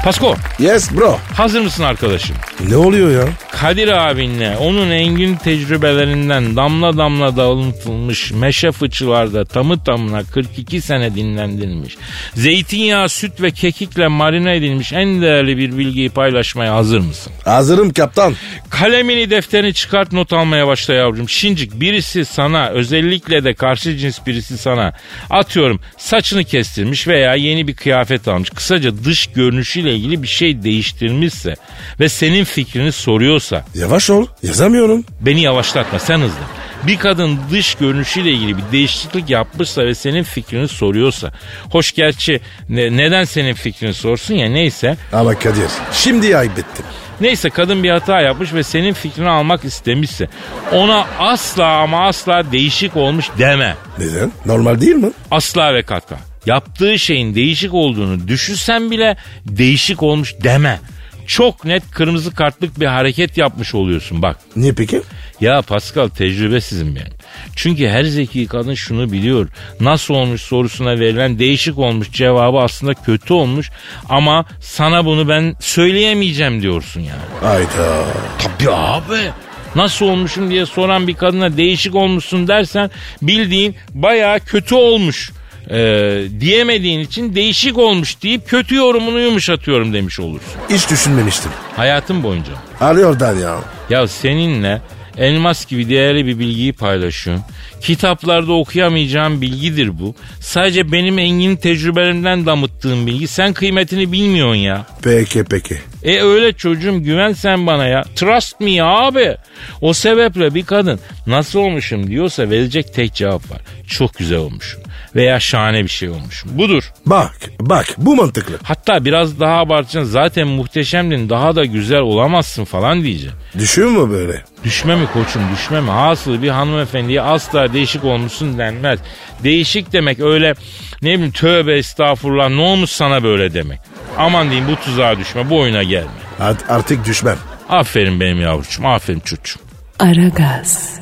Pasko 0.04 0.37
Yes 0.59 0.92
bro. 0.97 1.19
hazır 1.35 1.61
mısın 1.61 1.83
arkadaşım? 1.83 2.37
Ne 2.69 2.76
oluyor 2.76 3.11
ya? 3.26 3.33
Kadir 3.52 3.88
abinle 3.88 4.57
onun 4.57 4.90
engin 4.90 5.37
tecrübelerinden 5.37 6.57
damla 6.57 6.97
damla 6.97 7.37
dağıtılmış 7.37 8.33
meşe 8.33 8.73
fıçılarda 8.73 9.45
tamı 9.45 9.85
tamına 9.85 10.23
42 10.25 10.80
sene 10.80 11.14
dinlendirilmiş. 11.14 11.97
Zeytinyağı, 12.35 13.09
süt 13.09 13.40
ve 13.42 13.50
kekikle 13.50 14.09
marine 14.09 14.57
edilmiş 14.57 14.92
en 14.92 15.23
değerli 15.23 15.57
bir 15.59 15.78
bilgiyi 15.78 16.11
paylaşmaya 16.11 16.75
hazır 16.75 16.99
mısın? 16.99 17.33
Hazırım 17.45 17.92
kaptan. 17.92 18.35
Kalemini 18.71 19.30
defterini 19.30 19.75
çıkart 19.75 20.12
not 20.12 20.33
almaya 20.33 20.66
başla 20.66 20.95
yavrum. 20.95 21.28
Şincik 21.28 21.80
birisi 21.80 22.25
sana 22.25 22.69
özellikle 22.69 23.45
de 23.45 23.54
karşı 23.54 23.97
cins 23.97 24.19
birisi 24.26 24.59
sana 24.59 24.92
atıyorum 25.30 25.80
saçını 25.99 26.45
kestirmiş 26.45 27.09
veya 27.09 27.35
yeni 27.35 27.69
bir 27.69 27.75
kıyafet 27.75 28.28
almış. 28.28 28.50
Kısaca 28.50 29.04
dış 29.04 29.26
görünüşüyle 29.26 29.89
ilgili 29.90 30.23
bir 30.23 30.28
şey 30.28 30.62
değiştirmişse 30.62 31.54
ve 32.00 32.09
senin 32.09 32.44
fikrini 32.44 32.92
soruyorsa 32.92 33.64
Yavaş 33.75 34.11
ol. 34.11 34.26
Yazamıyorum. 34.42 35.04
beni 35.20 35.40
yavaşlatma 35.42 35.99
sen 35.99 36.18
hızlı. 36.18 36.40
Bir 36.87 36.99
kadın 36.99 37.38
dış 37.50 37.75
görünüşüyle 37.75 38.30
ilgili 38.30 38.56
bir 38.56 38.62
değişiklik 38.73 39.30
yapmışsa 39.30 39.87
ve 39.87 39.94
senin 39.94 40.23
fikrini 40.23 40.68
soruyorsa. 40.68 41.32
Hoş 41.70 41.92
gerçi 41.92 42.40
ne- 42.68 42.97
neden 42.97 43.25
senin 43.25 43.54
fikrini 43.54 43.94
sorsun 43.94 44.35
ya 44.35 44.49
neyse. 44.49 44.97
Ama 45.12 45.35
Kadir 45.38 45.64
şimdi 45.92 46.37
ayıp 46.37 46.52
ettim. 46.59 46.85
Neyse 47.20 47.50
kadın 47.50 47.82
bir 47.82 47.90
hata 47.90 48.20
yapmış 48.20 48.54
ve 48.54 48.62
senin 48.62 48.92
fikrini 48.92 49.28
almak 49.28 49.64
istemişse 49.64 50.28
ona 50.73 51.06
asla 51.18 51.66
ama 51.66 52.06
asla 52.06 52.52
değişik 52.52 52.97
olmuş 52.97 53.26
deme. 53.38 53.76
Neden? 53.99 54.32
Normal 54.47 54.80
değil 54.80 54.94
mi? 54.97 55.11
Asla 55.30 55.75
ve 55.75 55.82
kata. 55.82 56.18
Yaptığı 56.47 56.99
şeyin 56.99 57.35
değişik 57.35 57.75
olduğunu 57.75 58.28
düşünsen 58.28 58.90
bile 58.90 59.16
değişik 59.47 60.02
olmuş 60.02 60.35
deme. 60.42 60.80
Çok 61.26 61.64
net 61.64 61.90
kırmızı 61.90 62.35
kartlık 62.35 62.80
bir 62.80 62.87
hareket 62.87 63.38
yapmış 63.38 63.75
oluyorsun 63.75 64.23
bak. 64.23 64.37
Niye 64.56 64.73
peki? 64.73 65.02
Ya 65.40 65.62
Pascal 65.62 66.09
tecrübesizim 66.09 66.97
benim. 66.97 67.12
Çünkü 67.56 67.88
her 67.88 68.04
zeki 68.04 68.47
kadın 68.47 68.75
şunu 68.75 69.12
biliyor. 69.12 69.49
Nasıl 69.80 70.14
olmuş 70.14 70.42
sorusuna 70.42 71.00
verilen 71.00 71.38
değişik 71.38 71.78
olmuş 71.78 72.12
cevabı 72.12 72.59
aslında 72.59 72.94
kötü 72.94 73.32
olmuş. 73.32 73.70
Ama 74.09 74.44
sana 74.61 75.04
bunu 75.04 75.28
ben 75.28 75.56
söyleyemeyeceğim 75.61 76.62
diyorsun 76.62 77.00
yani. 77.00 77.20
Hayda. 77.40 78.04
Tabii 78.38 78.70
abi. 78.70 79.30
Nasıl 79.75 80.06
olmuşum 80.06 80.50
diye 80.50 80.66
soran 80.66 81.09
bir 81.09 81.14
kadına 81.14 81.56
değişik 81.56 81.94
olmuşsun 81.94 82.49
dersen 82.49 82.90
bildiğin 83.23 83.76
bayağı 83.94 84.40
kötü 84.40 84.75
olmuş 84.75 85.30
ee, 85.73 86.23
diyemediğin 86.41 87.00
için 87.00 87.35
değişik 87.35 87.79
olmuş 87.79 88.23
deyip 88.23 88.49
kötü 88.49 88.75
yorumunu 88.75 89.21
yumuşatıyorum 89.21 89.93
demiş 89.93 90.21
olursun. 90.21 90.53
Hiç 90.71 90.91
düşünmemiştim. 90.91 91.50
Hayatın 91.77 92.23
boyunca. 92.23 92.53
Arıyordan 92.81 93.37
ya. 93.37 93.59
Ya 93.91 94.09
seninle 94.09 94.83
elmas 95.19 95.67
gibi 95.67 95.89
değerli 95.89 96.27
bir 96.27 96.39
bilgiyi 96.39 96.73
paylaşıyorum. 96.73 97.43
Kitaplarda 97.81 98.53
okuyamayacağım 98.53 99.41
bilgidir 99.41 99.99
bu. 99.99 100.15
Sadece 100.41 100.93
benim 100.93 101.19
engin 101.19 101.57
tecrübelerimden 101.57 102.47
damıttığım 102.47 103.07
bilgi. 103.07 103.29
Sen 103.29 103.53
kıymetini 103.53 104.12
bilmiyorsun 104.12 104.61
ya. 104.61 104.87
Peki 105.03 105.45
peki. 105.50 105.79
E 106.03 106.21
öyle 106.21 106.53
çocuğum 106.53 107.03
güven 107.03 107.33
sen 107.33 107.67
bana 107.67 107.87
ya. 107.87 108.03
Trust 108.17 108.61
me 108.61 108.83
abi. 108.83 109.37
O 109.81 109.93
sebeple 109.93 110.55
bir 110.55 110.65
kadın 110.65 111.00
nasıl 111.27 111.59
olmuşum 111.59 112.07
diyorsa 112.07 112.50
verecek 112.50 112.95
tek 112.95 113.15
cevap 113.15 113.50
var. 113.50 113.61
Çok 113.89 114.15
güzel 114.15 114.39
olmuşum. 114.39 114.81
Veya 115.17 115.40
şahane 115.40 115.83
bir 115.85 115.88
şey 115.88 116.09
olmuşum. 116.09 116.50
Budur. 116.59 116.93
Bak 117.07 117.37
bak 117.61 117.87
bu 117.99 118.17
mantıklı. 118.17 118.55
Hatta 118.62 119.05
biraz 119.05 119.40
daha 119.40 119.57
abartacaksın. 119.57 120.11
Zaten 120.12 120.49
muhteşemdin 120.49 121.29
daha 121.29 121.57
da 121.57 121.64
güzel 121.64 121.99
olamazsın 122.00 122.64
falan 122.64 123.02
diyeceğim. 123.02 123.37
Düşüyor 123.59 123.88
mu 123.90 124.11
böyle? 124.11 124.45
Düşme 124.64 124.97
mi 124.97 125.07
koçum 125.12 125.43
düşme 125.55 125.81
mi? 125.81 125.90
Hasılı 125.90 126.43
bir 126.43 126.49
hanımefendiye 126.49 127.23
asla 127.23 127.73
değişik 127.73 128.05
olmuşsun 128.05 128.59
denmez. 128.59 128.99
Değişik 129.45 129.93
demek 129.93 130.21
öyle 130.21 130.55
ne 131.02 131.14
bileyim 131.14 131.33
tövbe 131.33 131.79
estağfurullah 131.79 132.49
ne 132.49 132.61
olmuş 132.61 132.90
sana 132.90 133.23
böyle 133.23 133.55
demek. 133.55 133.79
Aman 134.19 134.50
diyeyim 134.50 134.69
bu 134.73 134.76
tuzağa 134.76 135.19
düşme 135.19 135.50
bu 135.50 135.59
oyuna 135.61 135.83
gelme. 135.83 136.11
Art- 136.40 136.64
artık 136.71 137.05
düşmem. 137.07 137.37
Aferin 137.69 138.21
benim 138.21 138.40
yavrucuğum 138.40 138.87
aferin 138.87 139.21
çocuğum. 139.21 139.59
Aragaz. 139.99 141.00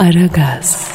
Aragaz. 0.00 0.88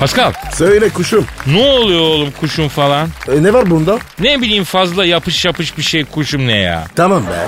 Pascal 0.00 0.32
Söyle 0.54 0.88
kuşum. 0.88 1.26
ne 1.46 1.60
oluyor 1.68 2.00
oğlum 2.00 2.30
kuşun 2.40 2.68
falan? 2.68 3.08
E, 3.28 3.42
ne 3.42 3.52
var 3.52 3.70
bunda? 3.70 3.98
Ne 4.20 4.40
bileyim 4.40 4.64
fazla 4.64 5.04
yapış 5.04 5.44
yapış 5.44 5.78
bir 5.78 5.82
şey 5.82 6.04
kuşum 6.04 6.46
ne 6.46 6.56
ya? 6.56 6.84
Tamam 6.96 7.22
be. 7.26 7.46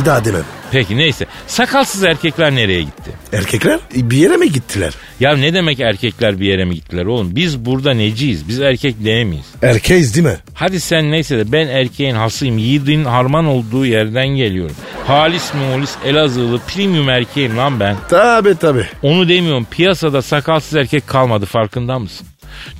Bir 0.00 0.04
daha 0.04 0.24
demem. 0.24 0.42
Peki 0.72 0.96
neyse 0.96 1.26
sakalsız 1.46 2.04
erkekler 2.04 2.54
nereye 2.54 2.82
gitti? 2.82 3.10
Erkekler 3.32 3.80
bir 3.94 4.16
yere 4.16 4.36
mi 4.36 4.52
gittiler? 4.52 4.94
Ya 5.20 5.36
ne 5.36 5.54
demek 5.54 5.80
erkekler 5.80 6.40
bir 6.40 6.46
yere 6.46 6.64
mi 6.64 6.74
gittiler 6.74 7.04
oğlum? 7.06 7.36
Biz 7.36 7.64
burada 7.64 7.94
neciyiz? 7.94 8.48
Biz 8.48 8.60
erkek 8.60 9.04
değil 9.04 9.26
miyiz? 9.26 9.46
Erkeğiz 9.62 10.14
değil 10.14 10.26
mi? 10.26 10.36
Hadi 10.54 10.80
sen 10.80 11.10
neyse 11.10 11.38
de 11.38 11.52
ben 11.52 11.68
erkeğin 11.68 12.14
hasıyım. 12.14 12.58
Yiğidin 12.58 13.04
harman 13.04 13.44
olduğu 13.46 13.86
yerden 13.86 14.28
geliyorum. 14.28 14.76
Halis 15.06 15.54
mulis 15.54 15.94
Elazığlı 16.04 16.58
premium 16.58 17.08
erkeğim 17.08 17.56
lan 17.56 17.80
ben. 17.80 17.96
Tabi 18.08 18.54
tabi. 18.54 18.86
Onu 19.02 19.28
demiyorum 19.28 19.66
piyasada 19.70 20.22
sakalsız 20.22 20.74
erkek 20.74 21.06
kalmadı 21.06 21.46
farkında 21.46 21.98
mısın? 21.98 22.26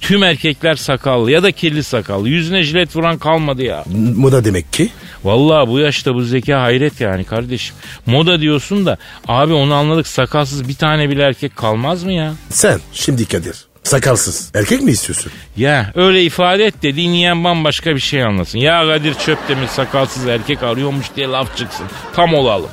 Tüm 0.00 0.22
erkekler 0.22 0.74
sakallı 0.74 1.30
ya 1.30 1.42
da 1.42 1.52
kirli 1.52 1.82
sakallı. 1.82 2.28
Yüzüne 2.28 2.62
jilet 2.62 2.96
vuran 2.96 3.18
kalmadı 3.18 3.62
ya. 3.62 3.84
Moda 4.16 4.44
demek 4.44 4.72
ki. 4.72 4.88
Vallahi 5.24 5.68
bu 5.68 5.78
yaşta 5.78 6.14
bu 6.14 6.22
zeka 6.22 6.62
hayret 6.62 7.00
yani 7.00 7.24
kardeşim. 7.24 7.76
Moda 8.06 8.40
diyorsun 8.40 8.86
da 8.86 8.98
abi 9.28 9.52
onu 9.52 9.74
anladık 9.74 10.06
sakalsız 10.06 10.68
bir 10.68 10.74
tane 10.74 11.10
bile 11.10 11.22
erkek 11.22 11.56
kalmaz 11.56 12.04
mı 12.04 12.12
ya? 12.12 12.32
Sen 12.48 12.80
şimdi 12.92 13.28
Kadir. 13.28 13.56
Sakalsız. 13.84 14.50
Erkek 14.54 14.82
mi 14.82 14.90
istiyorsun? 14.90 15.32
Ya 15.56 15.92
öyle 15.94 16.22
ifade 16.24 16.64
et 16.64 16.82
de 16.82 16.96
dinleyen 16.96 17.44
bambaşka 17.44 17.94
bir 17.94 18.00
şey 18.00 18.24
anlasın. 18.24 18.58
Ya 18.58 18.86
Kadir 18.86 19.14
Çöptemir 19.14 19.66
sakalsız 19.66 20.26
erkek 20.26 20.62
arıyormuş 20.62 21.06
diye 21.16 21.26
laf 21.26 21.56
çıksın. 21.56 21.86
Tam 22.14 22.34
olalım. 22.34 22.70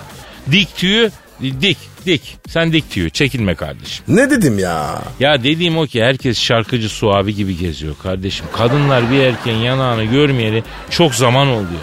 Dik 0.51 0.75
tüyü 0.75 1.11
dik 1.41 1.77
dik. 2.05 2.37
Sen 2.47 2.73
dik 2.73 2.91
tüyü 2.91 3.09
çekinme 3.09 3.55
kardeşim. 3.55 4.05
Ne 4.07 4.29
dedim 4.29 4.59
ya? 4.59 5.01
Ya 5.19 5.43
dediğim 5.43 5.77
o 5.77 5.85
ki 5.85 6.03
herkes 6.03 6.39
şarkıcı 6.41 6.89
Suavi 6.89 7.35
gibi 7.35 7.57
geziyor 7.57 7.95
kardeşim. 8.03 8.45
Kadınlar 8.53 9.11
bir 9.11 9.19
erkeğin 9.19 9.57
yanağını 9.57 10.03
görmeyeli 10.03 10.63
çok 10.89 11.15
zaman 11.15 11.47
oluyor. 11.47 11.81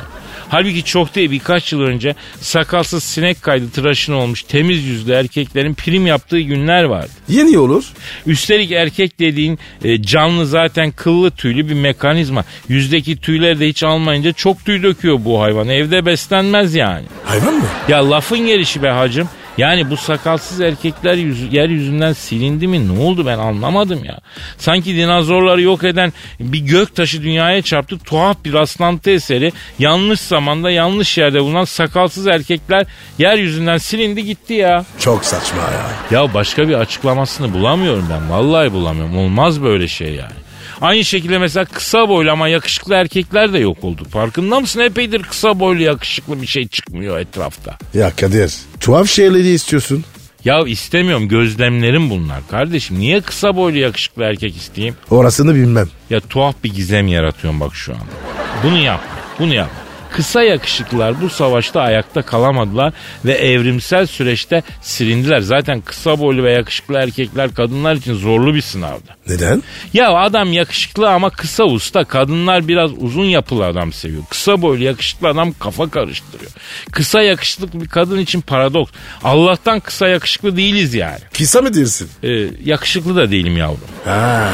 Halbuki 0.54 0.84
çok 0.84 1.14
değil 1.14 1.30
birkaç 1.30 1.72
yıl 1.72 1.80
önce 1.80 2.14
sakalsız 2.40 3.04
sinek 3.04 3.42
kaydı 3.42 3.70
tıraşın 3.70 4.12
olmuş 4.12 4.42
temiz 4.42 4.84
yüzlü 4.84 5.12
erkeklerin 5.12 5.74
prim 5.74 6.06
yaptığı 6.06 6.40
günler 6.40 6.84
vardı. 6.84 7.10
Yeni 7.28 7.58
olur. 7.58 7.84
Üstelik 8.26 8.72
erkek 8.72 9.20
dediğin 9.20 9.58
e, 9.84 10.02
canlı 10.02 10.46
zaten 10.46 10.90
kıllı 10.90 11.30
tüylü 11.30 11.68
bir 11.68 11.74
mekanizma. 11.74 12.44
Yüzdeki 12.68 13.16
tüyleri 13.16 13.60
de 13.60 13.68
hiç 13.68 13.82
almayınca 13.82 14.32
çok 14.32 14.64
tüy 14.64 14.82
döküyor 14.82 15.18
bu 15.24 15.42
hayvan. 15.42 15.68
Evde 15.68 16.06
beslenmez 16.06 16.74
yani. 16.74 17.04
Hayvan 17.24 17.54
mı? 17.54 17.64
Ya 17.88 18.10
lafın 18.10 18.38
gelişi 18.38 18.82
be 18.82 18.88
hacım. 18.88 19.28
Yani 19.58 19.90
bu 19.90 19.96
sakalsız 19.96 20.60
erkekler 20.60 21.14
yüz, 21.14 21.52
yeryüzünden 21.52 22.12
silindi 22.12 22.68
mi 22.68 22.88
ne 22.88 23.02
oldu 23.02 23.26
ben 23.26 23.38
anlamadım 23.38 24.04
ya. 24.04 24.18
Sanki 24.58 24.96
dinozorları 24.96 25.62
yok 25.62 25.84
eden 25.84 26.12
bir 26.40 26.58
gök 26.58 26.96
taşı 26.96 27.22
dünyaya 27.22 27.62
çarptı 27.62 27.98
tuhaf 27.98 28.44
bir 28.44 28.52
rastlantı 28.52 29.10
eseri. 29.10 29.52
Yanlış 29.78 30.20
zamanda 30.20 30.70
yanlış 30.70 31.18
yerde 31.18 31.40
bulunan 31.40 31.64
sakalsız 31.64 32.26
erkekler 32.26 32.86
yeryüzünden 33.18 33.78
silindi 33.78 34.24
gitti 34.24 34.54
ya. 34.54 34.84
Çok 34.98 35.24
saçma 35.24 35.62
ya. 35.62 36.20
Ya 36.20 36.34
başka 36.34 36.68
bir 36.68 36.74
açıklamasını 36.74 37.52
bulamıyorum 37.52 38.06
ben. 38.10 38.30
Vallahi 38.30 38.72
bulamıyorum. 38.72 39.18
Olmaz 39.18 39.62
böyle 39.62 39.88
şey 39.88 40.14
yani. 40.14 40.43
Aynı 40.80 41.04
şekilde 41.04 41.38
mesela 41.38 41.64
kısa 41.64 42.08
boylu 42.08 42.30
ama 42.30 42.48
yakışıklı 42.48 42.94
erkekler 42.94 43.52
de 43.52 43.58
yok 43.58 43.84
oldu. 43.84 44.04
Farkında 44.10 44.60
mısın? 44.60 44.80
Epeydir 44.80 45.22
kısa 45.22 45.60
boylu 45.60 45.82
yakışıklı 45.82 46.42
bir 46.42 46.46
şey 46.46 46.68
çıkmıyor 46.68 47.18
etrafta. 47.18 47.78
Ya 47.94 48.12
Kadir 48.16 48.54
tuhaf 48.80 49.08
şeyleri 49.08 49.48
istiyorsun. 49.48 50.04
Ya 50.44 50.62
istemiyorum 50.66 51.28
gözlemlerim 51.28 52.10
bunlar 52.10 52.48
kardeşim. 52.50 52.98
Niye 52.98 53.20
kısa 53.20 53.56
boylu 53.56 53.78
yakışıklı 53.78 54.22
erkek 54.22 54.56
isteyeyim? 54.56 54.96
Orasını 55.10 55.54
bilmem. 55.54 55.88
Ya 56.10 56.20
tuhaf 56.20 56.54
bir 56.64 56.74
gizem 56.74 57.08
yaratıyorum 57.08 57.60
bak 57.60 57.74
şu 57.74 57.92
anda. 57.92 58.04
Bunu 58.64 58.78
yap, 58.78 59.00
bunu 59.38 59.54
yap. 59.54 59.70
Kısa 60.14 60.42
yakışıklılar 60.42 61.20
bu 61.20 61.30
savaşta 61.30 61.80
ayakta 61.80 62.22
kalamadılar 62.22 62.92
ve 63.24 63.32
evrimsel 63.32 64.06
süreçte 64.06 64.62
silindiler. 64.82 65.40
Zaten 65.40 65.80
kısa 65.80 66.18
boylu 66.20 66.42
ve 66.42 66.52
yakışıklı 66.52 66.94
erkekler 66.94 67.54
kadınlar 67.54 67.94
için 67.94 68.14
zorlu 68.14 68.54
bir 68.54 68.60
sınavdı. 68.60 69.16
Neden? 69.28 69.62
Ya 69.92 70.12
adam 70.12 70.52
yakışıklı 70.52 71.10
ama 71.10 71.30
kısa 71.30 71.64
usta. 71.64 72.04
Kadınlar 72.04 72.68
biraz 72.68 72.90
uzun 72.98 73.24
yapılı 73.24 73.66
adam 73.66 73.92
seviyor. 73.92 74.22
Kısa 74.30 74.62
boylu 74.62 74.84
yakışıklı 74.84 75.28
adam 75.28 75.52
kafa 75.52 75.90
karıştırıyor. 75.90 76.50
Kısa 76.92 77.22
yakışıklı 77.22 77.80
bir 77.80 77.88
kadın 77.88 78.18
için 78.18 78.40
paradoks. 78.40 78.92
Allah'tan 79.24 79.80
kısa 79.80 80.08
yakışıklı 80.08 80.56
değiliz 80.56 80.94
yani. 80.94 81.20
Kısa 81.36 81.62
mı 81.62 81.74
diyorsun? 81.74 82.08
Ee, 82.22 82.28
yakışıklı 82.64 83.16
da 83.16 83.30
değilim 83.30 83.56
yavrum. 83.56 83.80
Ha. 84.04 84.50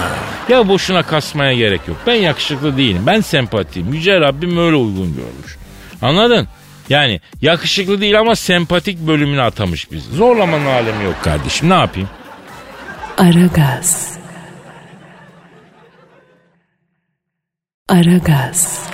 Ya 0.48 0.68
boşuna 0.68 1.02
kasmaya 1.02 1.52
gerek 1.52 1.80
yok. 1.88 1.96
Ben 2.06 2.14
yakışıklı 2.14 2.76
değilim. 2.76 3.02
Ben 3.06 3.20
sempatiyim. 3.20 3.94
Yüce 3.94 4.20
Rabbim 4.20 4.58
öyle 4.58 4.76
uygun 4.76 5.16
görmüş. 5.16 5.49
Anladın? 6.02 6.48
Yani 6.88 7.20
yakışıklı 7.42 8.00
değil 8.00 8.20
ama 8.20 8.36
sempatik 8.36 8.98
bölümüne 8.98 9.42
atamış 9.42 9.92
bizi. 9.92 10.10
Zorlamanın 10.16 10.66
alemi 10.66 11.04
yok 11.04 11.22
kardeşim. 11.24 11.70
Ne 11.70 11.74
yapayım? 11.74 12.08
Aragaz. 13.18 14.18
Aragaz. 17.88 18.88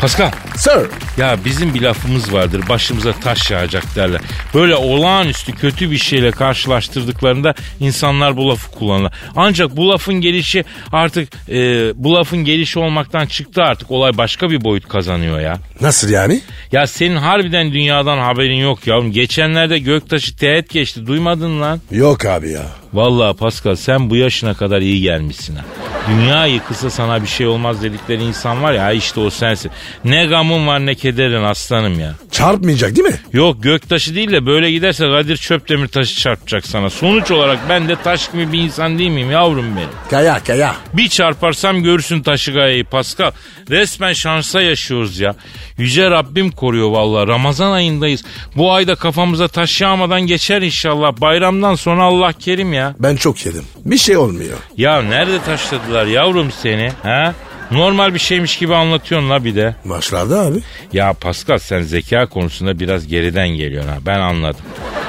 Pascal. 0.00 0.30
Sir. 0.58 0.86
Ya 1.16 1.36
bizim 1.44 1.74
bir 1.74 1.82
lafımız 1.82 2.32
vardır 2.32 2.62
başımıza 2.68 3.12
taş 3.12 3.50
yağacak 3.50 3.96
derler. 3.96 4.20
Böyle 4.54 4.76
olağanüstü 4.76 5.52
kötü 5.52 5.90
bir 5.90 5.96
şeyle 5.98 6.30
karşılaştırdıklarında 6.30 7.54
insanlar 7.80 8.36
bu 8.36 8.48
lafı 8.48 8.70
kullanırlar. 8.70 9.12
Ancak 9.36 9.76
bu 9.76 9.88
lafın 9.88 10.14
gelişi 10.14 10.64
artık 10.92 11.28
e, 11.48 11.56
bu 11.94 12.14
lafın 12.14 12.38
gelişi 12.38 12.78
olmaktan 12.78 13.26
çıktı 13.26 13.62
artık 13.62 13.90
olay 13.90 14.18
başka 14.18 14.50
bir 14.50 14.64
boyut 14.64 14.88
kazanıyor 14.88 15.40
ya. 15.40 15.58
Nasıl 15.80 16.08
yani? 16.10 16.40
Ya 16.72 16.86
senin 16.86 17.16
harbiden 17.16 17.72
dünyadan 17.72 18.18
haberin 18.18 18.56
yok 18.56 18.86
ya. 18.86 18.98
Geçenlerde 19.10 19.78
göktaşı 19.78 20.36
teğet 20.36 20.70
geçti 20.70 21.06
duymadın 21.06 21.60
lan. 21.60 21.80
Yok 21.90 22.24
abi 22.24 22.50
ya. 22.50 22.66
Vallahi 22.92 23.36
Pascal 23.36 23.76
sen 23.76 24.10
bu 24.10 24.16
yaşına 24.16 24.54
kadar 24.54 24.80
iyi 24.80 25.02
gelmişsin 25.02 25.56
ha. 25.56 25.64
Dünya 26.08 26.46
yıkılsa 26.46 26.90
sana 26.90 27.22
bir 27.22 27.26
şey 27.26 27.46
olmaz 27.46 27.82
dedikleri 27.82 28.24
insan 28.24 28.62
var 28.62 28.72
ya 28.72 28.92
işte 28.92 29.20
o 29.20 29.30
sensin. 29.30 29.70
Ne 30.04 30.26
gamın 30.48 30.66
var 30.66 30.86
ne 30.86 30.94
kederin 30.94 31.42
aslanım 31.42 32.00
ya. 32.00 32.14
Çarpmayacak 32.30 32.96
değil 32.96 33.08
mi? 33.08 33.20
Yok 33.32 33.62
göktaşı 33.62 34.14
değil 34.14 34.32
de 34.32 34.46
böyle 34.46 34.70
giderse 34.70 35.04
Kadir 35.04 35.36
Çöptemir 35.36 35.88
taşı 35.88 36.16
çarpacak 36.20 36.66
sana. 36.66 36.90
Sonuç 36.90 37.30
olarak 37.30 37.58
ben 37.68 37.88
de 37.88 37.96
taş 37.96 38.32
gibi 38.32 38.52
bir 38.52 38.58
insan 38.58 38.98
değil 38.98 39.10
miyim 39.10 39.30
yavrum 39.30 39.76
benim? 39.76 39.88
Kaya 40.10 40.44
kaya. 40.44 40.74
Bir 40.94 41.08
çarparsam 41.08 41.82
görsün 41.82 42.22
taşı 42.22 42.52
gayayı 42.52 42.84
Pascal. 42.84 43.30
Resmen 43.70 44.12
şansa 44.12 44.60
yaşıyoruz 44.62 45.20
ya. 45.20 45.34
Yüce 45.78 46.10
Rabbim 46.10 46.50
koruyor 46.50 46.90
vallahi. 46.90 47.28
Ramazan 47.28 47.72
ayındayız. 47.72 48.24
Bu 48.56 48.72
ayda 48.72 48.94
kafamıza 48.94 49.48
taş 49.48 49.80
yağmadan 49.80 50.20
geçer 50.20 50.62
inşallah. 50.62 51.20
Bayramdan 51.20 51.74
sonra 51.74 52.02
Allah 52.02 52.32
kerim 52.32 52.72
ya. 52.72 52.94
Ben 52.98 53.16
çok 53.16 53.46
yedim. 53.46 53.64
Bir 53.84 53.98
şey 53.98 54.16
olmuyor. 54.16 54.58
Ya 54.76 55.02
nerede 55.02 55.42
taşladılar 55.42 56.06
yavrum 56.06 56.52
seni? 56.62 56.92
Ha? 57.02 57.34
Normal 57.70 58.14
bir 58.14 58.18
şeymiş 58.18 58.56
gibi 58.58 58.74
anlatıyorsun 58.74 59.30
la 59.30 59.44
bir 59.44 59.54
de. 59.56 59.74
Maçlarda 59.84 60.40
abi. 60.40 60.58
Ya 60.92 61.12
Pascal 61.12 61.58
sen 61.58 61.82
zeka 61.82 62.26
konusunda 62.26 62.80
biraz 62.80 63.06
geriden 63.06 63.48
geliyorsun 63.48 63.90
ha 63.90 63.96
ben 64.06 64.20
anladım. 64.20 64.60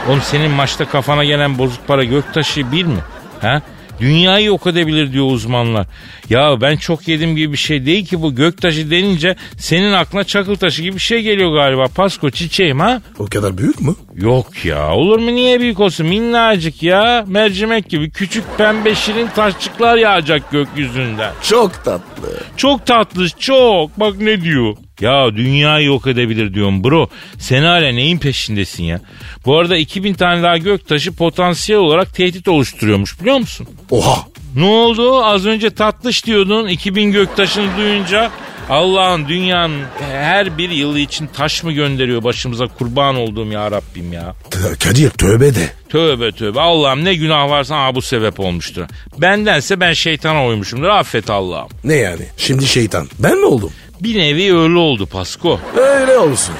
Oğlum 0.09 0.21
senin 0.21 0.51
maçta 0.51 0.85
kafana 0.85 1.23
gelen 1.23 1.57
bozuk 1.57 1.87
para 1.87 2.03
göktaşı 2.03 2.71
bir 2.71 2.83
mi? 2.85 2.99
Ha? 3.41 3.61
Dünyayı 3.99 4.45
yok 4.45 4.67
edebilir 4.67 5.13
diyor 5.13 5.25
uzmanlar. 5.31 5.87
Ya 6.29 6.61
ben 6.61 6.75
çok 6.77 7.07
yedim 7.07 7.35
gibi 7.35 7.51
bir 7.53 7.57
şey 7.57 7.85
değil 7.85 8.05
ki 8.05 8.21
bu 8.21 8.35
göktaşı 8.35 8.91
denince 8.91 9.35
senin 9.57 9.93
aklına 9.93 10.23
çakıl 10.23 10.55
taşı 10.55 10.81
gibi 10.81 10.95
bir 10.95 11.01
şey 11.01 11.21
geliyor 11.21 11.53
galiba. 11.53 11.87
Pasko 11.95 12.29
çiçeğim 12.31 12.79
ha? 12.79 13.01
O 13.19 13.25
kadar 13.25 13.57
büyük 13.57 13.81
mü? 13.81 13.95
Yok 14.15 14.65
ya 14.65 14.91
olur 14.95 15.19
mu 15.19 15.35
niye 15.35 15.59
büyük 15.59 15.79
olsun 15.79 16.07
minnacık 16.07 16.83
ya 16.83 17.25
mercimek 17.27 17.89
gibi 17.89 18.11
küçük 18.11 18.57
pembe 18.57 18.95
şirin 18.95 19.27
taşçıklar 19.27 19.97
yağacak 19.97 20.51
gökyüzünden. 20.51 21.33
Çok 21.43 21.85
tatlı. 21.85 22.39
Çok 22.57 22.85
tatlı 22.85 23.29
çok 23.29 23.99
bak 23.99 24.15
ne 24.19 24.41
diyor. 24.41 24.75
Ya 25.01 25.35
dünyayı 25.35 25.85
yok 25.85 26.07
edebilir 26.07 26.53
diyorum 26.53 26.83
bro. 26.83 27.09
Sen 27.39 27.63
hala 27.63 27.91
neyin 27.91 28.17
peşindesin 28.19 28.83
ya? 28.83 29.01
Bu 29.45 29.57
arada 29.57 29.77
2000 29.77 30.13
tane 30.13 30.43
daha 30.43 30.57
göktaşı 30.57 31.11
potansiyel 31.15 31.81
olarak 31.81 32.15
tehdit 32.15 32.47
oluşturuyormuş 32.47 33.21
biliyor 33.21 33.37
musun? 33.37 33.67
Oha. 33.91 34.27
Ne 34.55 34.65
oldu? 34.65 35.23
Az 35.23 35.45
önce 35.45 35.69
tatlış 35.69 36.25
diyordun 36.25 36.67
2000 36.67 37.11
göktaşını 37.11 37.77
duyunca. 37.77 38.31
Allah'ın 38.69 39.27
dünyanın 39.27 39.81
her 40.11 40.57
bir 40.57 40.69
yılı 40.69 40.99
için 40.99 41.27
taş 41.27 41.63
mı 41.63 41.71
gönderiyor 41.71 42.23
başımıza 42.23 42.67
kurban 42.67 43.15
olduğum 43.15 43.45
ya 43.51 43.71
Rabbim 43.71 44.13
ya. 44.13 44.35
Kadir 44.83 45.09
tövbe 45.09 45.55
de. 45.55 45.69
Tövbe 45.89 46.31
tövbe 46.31 46.61
Allah'ım 46.61 47.05
ne 47.05 47.13
günah 47.15 47.49
varsa 47.49 47.75
aa, 47.75 47.95
bu 47.95 48.01
sebep 48.01 48.39
olmuştur. 48.39 48.83
Bendense 49.17 49.79
ben 49.79 49.93
şeytana 49.93 50.45
uymuşumdur 50.45 50.87
affet 50.87 51.29
Allah'ım. 51.29 51.69
Ne 51.83 51.95
yani? 51.95 52.25
Şimdi 52.37 52.65
şeytan. 52.67 53.07
Ben 53.19 53.37
mi 53.37 53.45
oldum? 53.45 53.71
Bir 54.03 54.19
nevi 54.19 54.55
öyle 54.57 54.77
oldu 54.77 55.05
Pasko. 55.05 55.59
Öyle 55.77 56.17
olsun. 56.17 56.55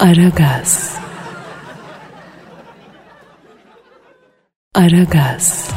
Aragaz. 0.00 0.96
Aragaz. 4.74 5.68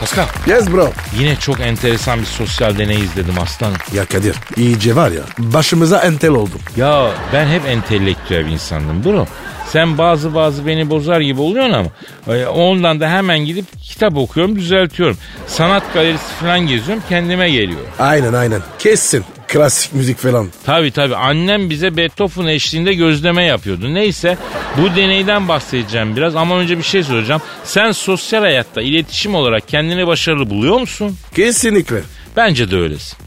Pascal 0.00 0.26
Yes 0.46 0.72
bro. 0.72 0.90
yine 1.18 1.36
çok 1.36 1.60
enteresan 1.60 2.20
bir 2.20 2.24
sosyal 2.26 2.78
deney 2.78 3.00
izledim 3.00 3.34
aslanım. 3.42 3.76
Ya 3.94 4.04
Kadir 4.04 4.36
iyice 4.56 4.96
var 4.96 5.10
ya 5.10 5.22
başımıza 5.38 5.98
entel 6.02 6.30
oldum. 6.30 6.60
Ya 6.76 7.10
ben 7.32 7.46
hep 7.46 7.66
entelektüel 7.66 8.46
bir 8.46 8.50
insandım 8.50 9.04
bro. 9.04 9.26
Sen 9.68 9.98
bazı 9.98 10.34
bazı 10.34 10.66
beni 10.66 10.90
bozar 10.90 11.20
gibi 11.20 11.40
oluyorsun 11.40 11.72
ama 11.72 11.88
e, 12.36 12.46
ondan 12.46 13.00
da 13.00 13.08
hemen 13.10 13.38
gidip 13.38 13.64
kitap 13.82 14.16
okuyorum 14.16 14.56
düzeltiyorum. 14.56 15.18
Sanat 15.46 15.82
galerisi 15.94 16.34
falan 16.40 16.60
geziyorum 16.60 17.02
kendime 17.08 17.50
geliyor. 17.50 17.80
Aynen 17.98 18.32
aynen. 18.32 18.60
Kessin. 18.78 19.24
Klasik 19.54 19.92
müzik 19.92 20.18
falan. 20.18 20.48
Tabi 20.64 20.90
tabi 20.90 21.16
annem 21.16 21.70
bize 21.70 21.96
Beethoven 21.96 22.46
eşliğinde 22.46 22.94
gözleme 22.94 23.44
yapıyordu. 23.44 23.94
Neyse 23.94 24.38
bu 24.78 24.96
deneyden 24.96 25.48
bahsedeceğim 25.48 26.16
biraz 26.16 26.36
ama 26.36 26.58
önce 26.58 26.78
bir 26.78 26.82
şey 26.82 27.02
soracağım. 27.02 27.42
Sen 27.64 27.92
sosyal 27.92 28.40
hayatta 28.40 28.82
iletişim 28.82 29.34
olarak 29.34 29.68
kendini 29.68 30.06
başarılı 30.06 30.50
buluyor 30.50 30.80
musun? 30.80 31.16
Kesinlikle. 31.34 32.02
Bence 32.36 32.70
de 32.70 32.76
öylesin. 32.76 33.18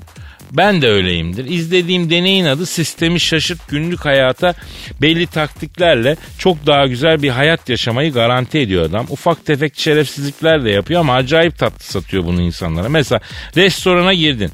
Ben 0.52 0.82
de 0.82 0.88
öyleyimdir. 0.90 1.46
İzlediğim 1.46 2.10
deneyin 2.10 2.46
adı 2.46 2.66
sistemi 2.66 3.20
şaşırt 3.20 3.68
günlük 3.68 4.06
hayata 4.06 4.54
belli 5.02 5.28
taktiklerle 5.28 6.16
çok 6.38 6.66
daha 6.66 6.88
güzel 6.88 7.22
bir 7.24 7.30
hayat 7.30 7.70
yaşamayı 7.70 8.14
garanti 8.14 8.60
ediyor 8.60 8.86
adam. 8.86 9.06
Ufak 9.10 9.46
tefek 9.46 9.80
şerefsizlikler 9.80 10.66
de 10.66 10.70
yapıyor 10.70 11.00
ama 11.02 11.14
acayip 11.14 11.58
tatlı 11.58 11.84
satıyor 11.86 12.26
bunu 12.26 12.42
insanlara. 12.42 12.90
Mesela 12.90 13.22
restorana 13.58 14.14
girdin. 14.14 14.52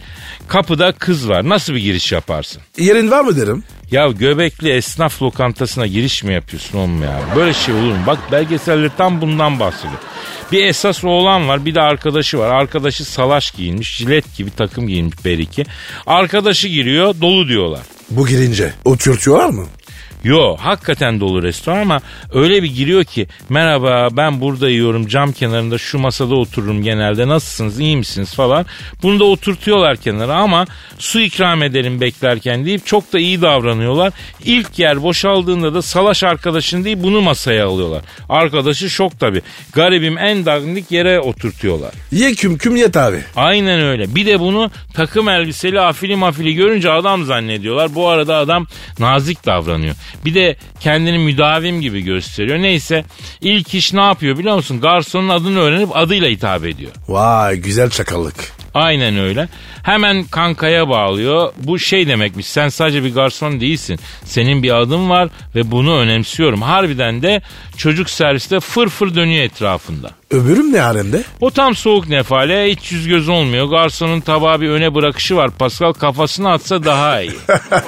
Kapıda 0.48 0.92
kız 0.92 1.30
var. 1.30 1.50
Nasıl 1.50 1.74
bir 1.74 1.80
giriş 1.80 2.12
yaparsın? 2.12 2.62
Yerin 2.78 3.12
var 3.12 3.22
mı 3.22 3.38
derim? 3.38 3.64
Ya 3.92 4.08
göbekli 4.08 4.70
esnaf 4.72 5.22
lokantasına 5.22 5.88
giriş 5.88 6.24
mi 6.24 6.34
yapıyorsun 6.34 6.78
oğlum 6.78 7.04
ya? 7.04 7.20
Böyle 7.36 7.54
şey 7.54 7.74
olur 7.76 7.92
mu? 7.92 8.04
Bak 8.08 8.20
belgeseller 8.32 8.92
tam 8.98 9.22
bundan 9.22 9.60
bahsediyor. 9.60 10.00
Bir 10.54 10.64
esas 10.64 11.04
oğlan 11.04 11.48
var 11.48 11.66
bir 11.66 11.76
de 11.76 11.82
arkadaşı 11.82 12.38
var. 12.40 12.50
Arkadaşı 12.50 13.06
salaş 13.06 13.52
giyinmiş 13.52 13.96
jilet 13.96 14.38
gibi 14.38 14.52
takım 14.52 14.88
giyinmiş 14.88 15.26
beriki. 15.26 15.66
Arkadaşı 16.06 16.68
giriyor 16.68 17.16
dolu 17.22 17.48
diyorlar. 17.48 17.82
Bu 18.10 18.28
girince 18.28 18.74
oturtuyorlar 18.86 19.50
mı? 19.50 19.66
Yo 20.24 20.56
hakikaten 20.60 21.20
dolu 21.20 21.44
restoran 21.44 21.82
ama 21.82 22.02
öyle 22.34 22.64
bir 22.64 22.76
giriyor 22.76 23.04
ki 23.04 23.28
merhaba 23.50 24.08
ben 24.12 24.42
burada 24.42 24.70
yiyorum 24.70 25.08
cam 25.08 25.32
kenarında 25.32 25.78
şu 25.78 26.00
masada 26.00 26.36
otururum 26.36 26.84
genelde 26.84 27.28
nasılsınız 27.28 27.80
iyi 27.80 27.98
misiniz 27.98 28.34
falan. 28.34 28.66
Bunu 29.04 29.20
da 29.20 29.24
oturtuyorlar 29.24 29.98
kenara 29.98 30.36
ama 30.36 30.66
su 31.00 31.20
ikram 31.20 31.64
edelim 31.64 32.02
beklerken 32.02 32.66
deyip 32.66 32.86
çok 32.86 33.14
da 33.14 33.20
iyi 33.20 33.42
davranıyorlar. 33.42 34.14
İlk 34.46 34.80
yer 34.80 35.04
boşaldığında 35.04 35.74
da 35.74 35.82
salaş 35.82 36.24
arkadaşın 36.24 36.84
değil 36.84 36.98
bunu 37.00 37.22
masaya 37.22 37.68
alıyorlar. 37.68 38.02
Arkadaşı 38.30 38.90
şok 38.90 39.20
tabi. 39.20 39.42
Garibim 39.74 40.18
en 40.18 40.46
dandik 40.46 40.92
yere 40.92 41.20
oturtuyorlar. 41.20 41.92
Ye 42.12 42.34
küm 42.34 42.58
küm 42.58 42.76
yet 42.76 42.98
abi. 42.98 43.18
Aynen 43.36 43.82
öyle. 43.82 44.16
Bir 44.16 44.26
de 44.26 44.40
bunu 44.40 44.72
takım 44.94 45.30
elbiseli 45.30 45.80
afili 45.80 46.16
mafili 46.16 46.56
görünce 46.56 46.92
adam 46.92 47.26
zannediyorlar. 47.26 47.96
Bu 47.96 48.10
arada 48.10 48.38
adam 48.38 48.68
nazik 49.00 49.46
davranıyor. 49.46 49.96
Bir 50.26 50.34
de 50.34 50.56
kendini 50.80 51.18
müdavim 51.18 51.82
gibi 51.82 52.02
gösteriyor. 52.02 52.60
Neyse 52.60 53.06
ilk 53.42 53.74
iş 53.76 53.94
ne 53.94 54.02
yapıyor 54.02 54.38
biliyor 54.38 54.56
musun? 54.56 54.82
Garsonun 54.82 55.30
adını 55.30 55.60
öğrenip 55.60 55.90
adıyla 55.96 56.30
hitap 56.30 56.66
ediyor. 56.66 56.92
Vay 57.08 57.58
güzel 57.58 57.90
çakallık. 57.90 58.36
Aynen 58.74 59.18
öyle. 59.18 59.48
Hemen 59.84 60.24
kankaya 60.24 60.90
bağlıyor. 60.90 61.54
Bu 61.58 61.80
şey 61.80 62.08
demekmiş 62.08 62.46
sen 62.48 62.70
sadece 62.70 63.04
bir 63.04 63.14
garson 63.14 63.60
değilsin. 63.60 64.00
Senin 64.24 64.64
bir 64.64 64.82
adın 64.82 65.10
var 65.10 65.30
ve 65.56 65.72
bunu 65.72 65.98
önemsiyorum. 65.98 66.62
Harbiden 66.62 67.22
de 67.22 67.42
çocuk 67.78 68.10
serviste 68.10 68.60
fır 68.60 68.90
fır 68.90 69.16
dönüyor 69.16 69.44
etrafında. 69.44 70.10
Öbürüm 70.34 70.74
ne 70.74 70.82
alemde? 70.82 71.24
O 71.42 71.52
tam 71.52 71.76
soğuk 71.76 72.10
nefale 72.10 72.72
hiç 72.72 72.92
yüz 72.92 73.08
göz 73.08 73.30
olmuyor. 73.30 73.66
Garsonun 73.68 74.20
tabağı 74.20 74.62
bir 74.62 74.70
öne 74.70 74.96
bırakışı 74.96 75.36
var. 75.36 75.52
Pascal 75.52 75.94
kafasını 75.94 76.52
atsa 76.52 76.84
daha 76.84 77.22
iyi. 77.22 77.32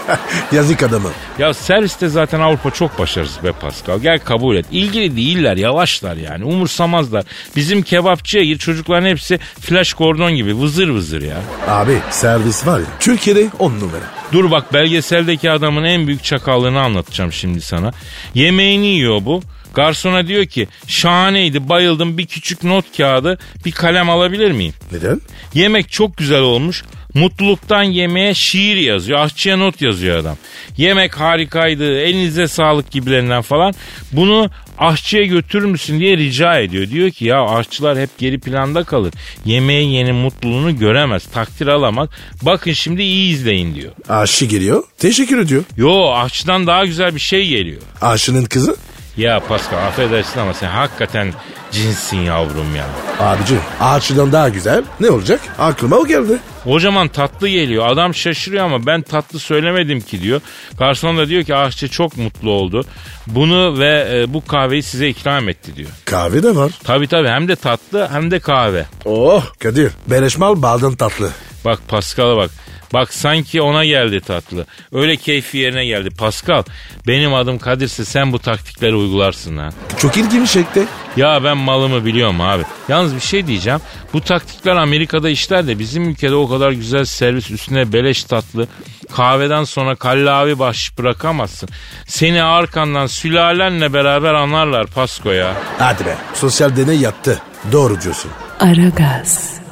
Yazık 0.52 0.84
adamı. 0.84 1.10
ya 1.40 1.54
serviste 1.54 2.08
zaten 2.08 2.40
Avrupa 2.40 2.72
çok 2.72 3.00
başarısız 3.00 3.44
be 3.44 3.52
Pascal. 3.52 4.00
Gel 4.00 4.20
kabul 4.20 4.56
et. 4.56 4.66
İlgili 4.72 5.16
değiller 5.16 5.58
yavaşlar 5.58 6.16
yani 6.18 6.46
umursamazlar. 6.46 7.24
Bizim 7.56 7.82
kebapçıya 7.82 8.44
gir 8.44 8.58
çocukların 8.58 9.08
hepsi 9.08 9.38
flash 9.60 9.94
kordon 9.94 10.36
gibi 10.36 10.58
vızır 10.58 10.90
vızır 10.90 11.22
ya. 11.22 11.38
Abi 11.68 11.98
servis 12.12 12.68
var 12.68 12.80
ya 12.80 12.86
Türkiye'de 13.00 13.50
on 13.60 13.72
numara. 13.72 14.06
Dur 14.32 14.52
bak 14.52 14.74
belgeseldeki 14.74 15.52
adamın 15.52 15.84
en 15.84 16.08
büyük 16.08 16.24
çakallığını 16.24 16.80
anlatacağım 16.82 17.32
şimdi 17.34 17.62
sana. 17.62 17.92
Yemeğini 18.34 18.86
yiyor 18.88 19.26
bu. 19.26 19.42
Garsona 19.76 20.28
diyor 20.28 20.46
ki 20.46 20.68
şahaneydi 20.88 21.70
bayıldım 21.70 22.18
bir 22.18 22.26
küçük 22.26 22.64
not 22.64 22.98
kağıdı 22.98 23.38
bir 23.66 23.72
kalem 23.72 24.10
alabilir 24.10 24.52
miyim? 24.52 24.74
Neden? 24.92 25.22
Yemek 25.54 25.92
çok 25.92 26.18
güzel 26.18 26.42
olmuş. 26.42 26.84
Mutluluktan 27.14 27.84
yemeğe 27.84 28.34
şiir 28.34 28.76
yazıyor. 28.76 29.20
Aşçıya 29.20 29.58
not 29.58 29.82
yazıyor 29.82 30.18
adam. 30.18 30.38
Yemek 30.78 31.20
harikaydı. 31.20 32.00
Elinize 32.00 32.48
sağlık 32.48 32.92
gibilerinden 32.92 33.42
falan. 33.42 33.74
Bunu 34.12 34.50
aşçıya 34.78 35.24
götürür 35.26 35.66
müsün 35.66 36.00
diye 36.00 36.18
rica 36.18 36.60
ediyor. 36.60 36.90
Diyor 36.90 37.12
ki 37.12 37.26
ya 37.26 37.46
aşçılar 37.46 37.98
hep 38.00 38.18
geri 38.18 38.40
planda 38.40 38.84
kalır. 38.84 39.14
Yemeğin 39.46 39.90
yeni 39.90 40.12
mutluluğunu 40.12 40.80
göremez. 40.80 41.24
Takdir 41.34 41.68
alamaz. 41.68 42.10
Bakın 42.42 42.72
şimdi 42.72 43.02
iyi 43.02 43.34
izleyin 43.34 43.76
diyor. 43.76 43.92
Aşı 44.10 44.46
geliyor. 44.46 44.84
Teşekkür 44.98 45.40
ediyor. 45.40 45.64
Yo 45.78 46.12
aşçıdan 46.14 46.68
daha 46.68 46.86
güzel 46.86 47.16
bir 47.16 47.20
şey 47.20 47.48
geliyor. 47.48 47.82
Aşının 48.02 48.46
kızı. 48.46 48.76
Ya 49.18 49.40
Pascal 49.40 49.78
affedersin 49.88 50.40
ama 50.40 50.54
sen 50.54 50.68
hakikaten 50.70 51.34
cinsin 51.72 52.18
yavrum 52.18 52.76
ya. 52.76 52.86
Abici 53.20 53.56
ağaççıdan 53.82 54.32
daha 54.32 54.50
güzel. 54.50 54.84
Ne 55.00 55.10
olacak? 55.10 55.40
Aklıma 55.60 55.96
o 55.96 56.08
geldi. 56.08 56.38
Kocaman 56.64 57.08
tatlı 57.08 57.48
geliyor. 57.48 57.88
Adam 57.88 58.16
şaşırıyor 58.16 58.66
ama 58.66 58.86
ben 58.86 59.02
tatlı 59.02 59.40
söylemedim 59.40 60.02
ki 60.02 60.22
diyor. 60.22 60.42
Garson 60.80 61.18
da 61.18 61.28
diyor 61.28 61.44
ki 61.44 61.56
aşçı 61.56 61.88
çok 61.88 62.18
mutlu 62.18 62.52
oldu. 62.52 62.86
Bunu 63.28 63.80
ve 63.80 64.08
e, 64.14 64.34
bu 64.34 64.46
kahveyi 64.46 64.84
size 64.84 65.08
ikram 65.08 65.50
etti 65.50 65.76
diyor. 65.76 65.90
Kahve 66.06 66.44
de 66.44 66.56
var. 66.56 66.72
Tabii 66.84 67.08
tabii 67.08 67.28
hem 67.28 67.48
de 67.48 67.56
tatlı 67.56 68.10
hem 68.12 68.32
de 68.32 68.40
kahve. 68.40 68.86
Oh 69.06 69.44
Kadir. 69.60 69.92
Beleşmal 70.08 70.62
baldan 70.62 70.96
tatlı. 70.96 71.30
Bak 71.66 71.80
Pascal'a 71.88 72.38
bak. 72.38 72.52
Bak 72.94 73.14
sanki 73.14 73.62
ona 73.62 73.86
geldi 73.86 74.22
tatlı. 74.22 74.66
Öyle 74.94 75.16
keyfi 75.18 75.58
yerine 75.58 75.86
geldi. 75.86 76.10
Pascal 76.10 76.64
benim 77.08 77.34
adım 77.34 77.60
Kadir'se 77.60 78.06
sen 78.06 78.32
bu 78.34 78.40
taktikleri 78.40 78.96
uygularsın 78.96 79.58
ha. 79.58 79.70
Çok 79.98 80.18
ilgimi 80.18 80.48
çekti. 80.48 80.84
Ya 81.18 81.44
ben 81.44 81.58
malımı 81.58 82.06
biliyorum 82.06 82.42
abi. 82.42 82.64
Yalnız 82.90 83.16
bir 83.16 83.20
şey 83.22 83.48
diyeceğim. 83.48 83.80
Bu 84.14 84.22
taktikler 84.22 84.76
Amerika'da 84.76 85.30
işler 85.30 85.68
de 85.68 85.80
bizim 85.80 86.10
ülkede 86.10 86.36
o 86.36 86.50
kadar 86.50 86.72
güzel 86.72 87.06
servis 87.06 87.52
üstüne 87.52 87.94
beleş 87.94 88.24
tatlı. 88.24 88.68
Kahveden 89.14 89.64
sonra 89.64 89.96
kallavi 89.96 90.60
baş 90.60 90.98
bırakamazsın. 90.98 91.70
Seni 92.08 92.44
arkandan 92.44 93.08
sülalenle 93.08 93.94
beraber 93.94 94.34
anlarlar 94.34 94.88
Pasko 94.88 95.32
ya. 95.32 95.54
Hadi 95.80 96.06
be. 96.06 96.16
Sosyal 96.34 96.76
deney 96.76 96.98
yattı. 97.00 97.42
Doğru 97.72 98.02
diyorsun. 98.02 98.32
Aragaz. 98.60 99.65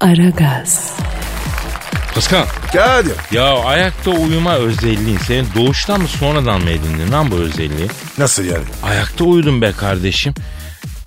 Aragaz. 0.00 0.92
Pascal 2.14 2.44
Kadir. 2.72 3.12
ya 3.32 3.58
ayakta 3.58 4.10
uyuma 4.10 4.54
özelliğin 4.54 5.18
senin 5.18 5.46
doğuştan 5.56 6.00
mı 6.00 6.08
sonradan 6.08 6.60
mı 6.60 6.70
edindin 6.70 7.12
lan 7.12 7.30
bu 7.30 7.34
özelliği? 7.34 7.88
Nasıl 8.18 8.44
yani? 8.44 8.64
Ayakta 8.82 9.24
uyudum 9.24 9.62
be 9.62 9.72
kardeşim. 9.72 10.34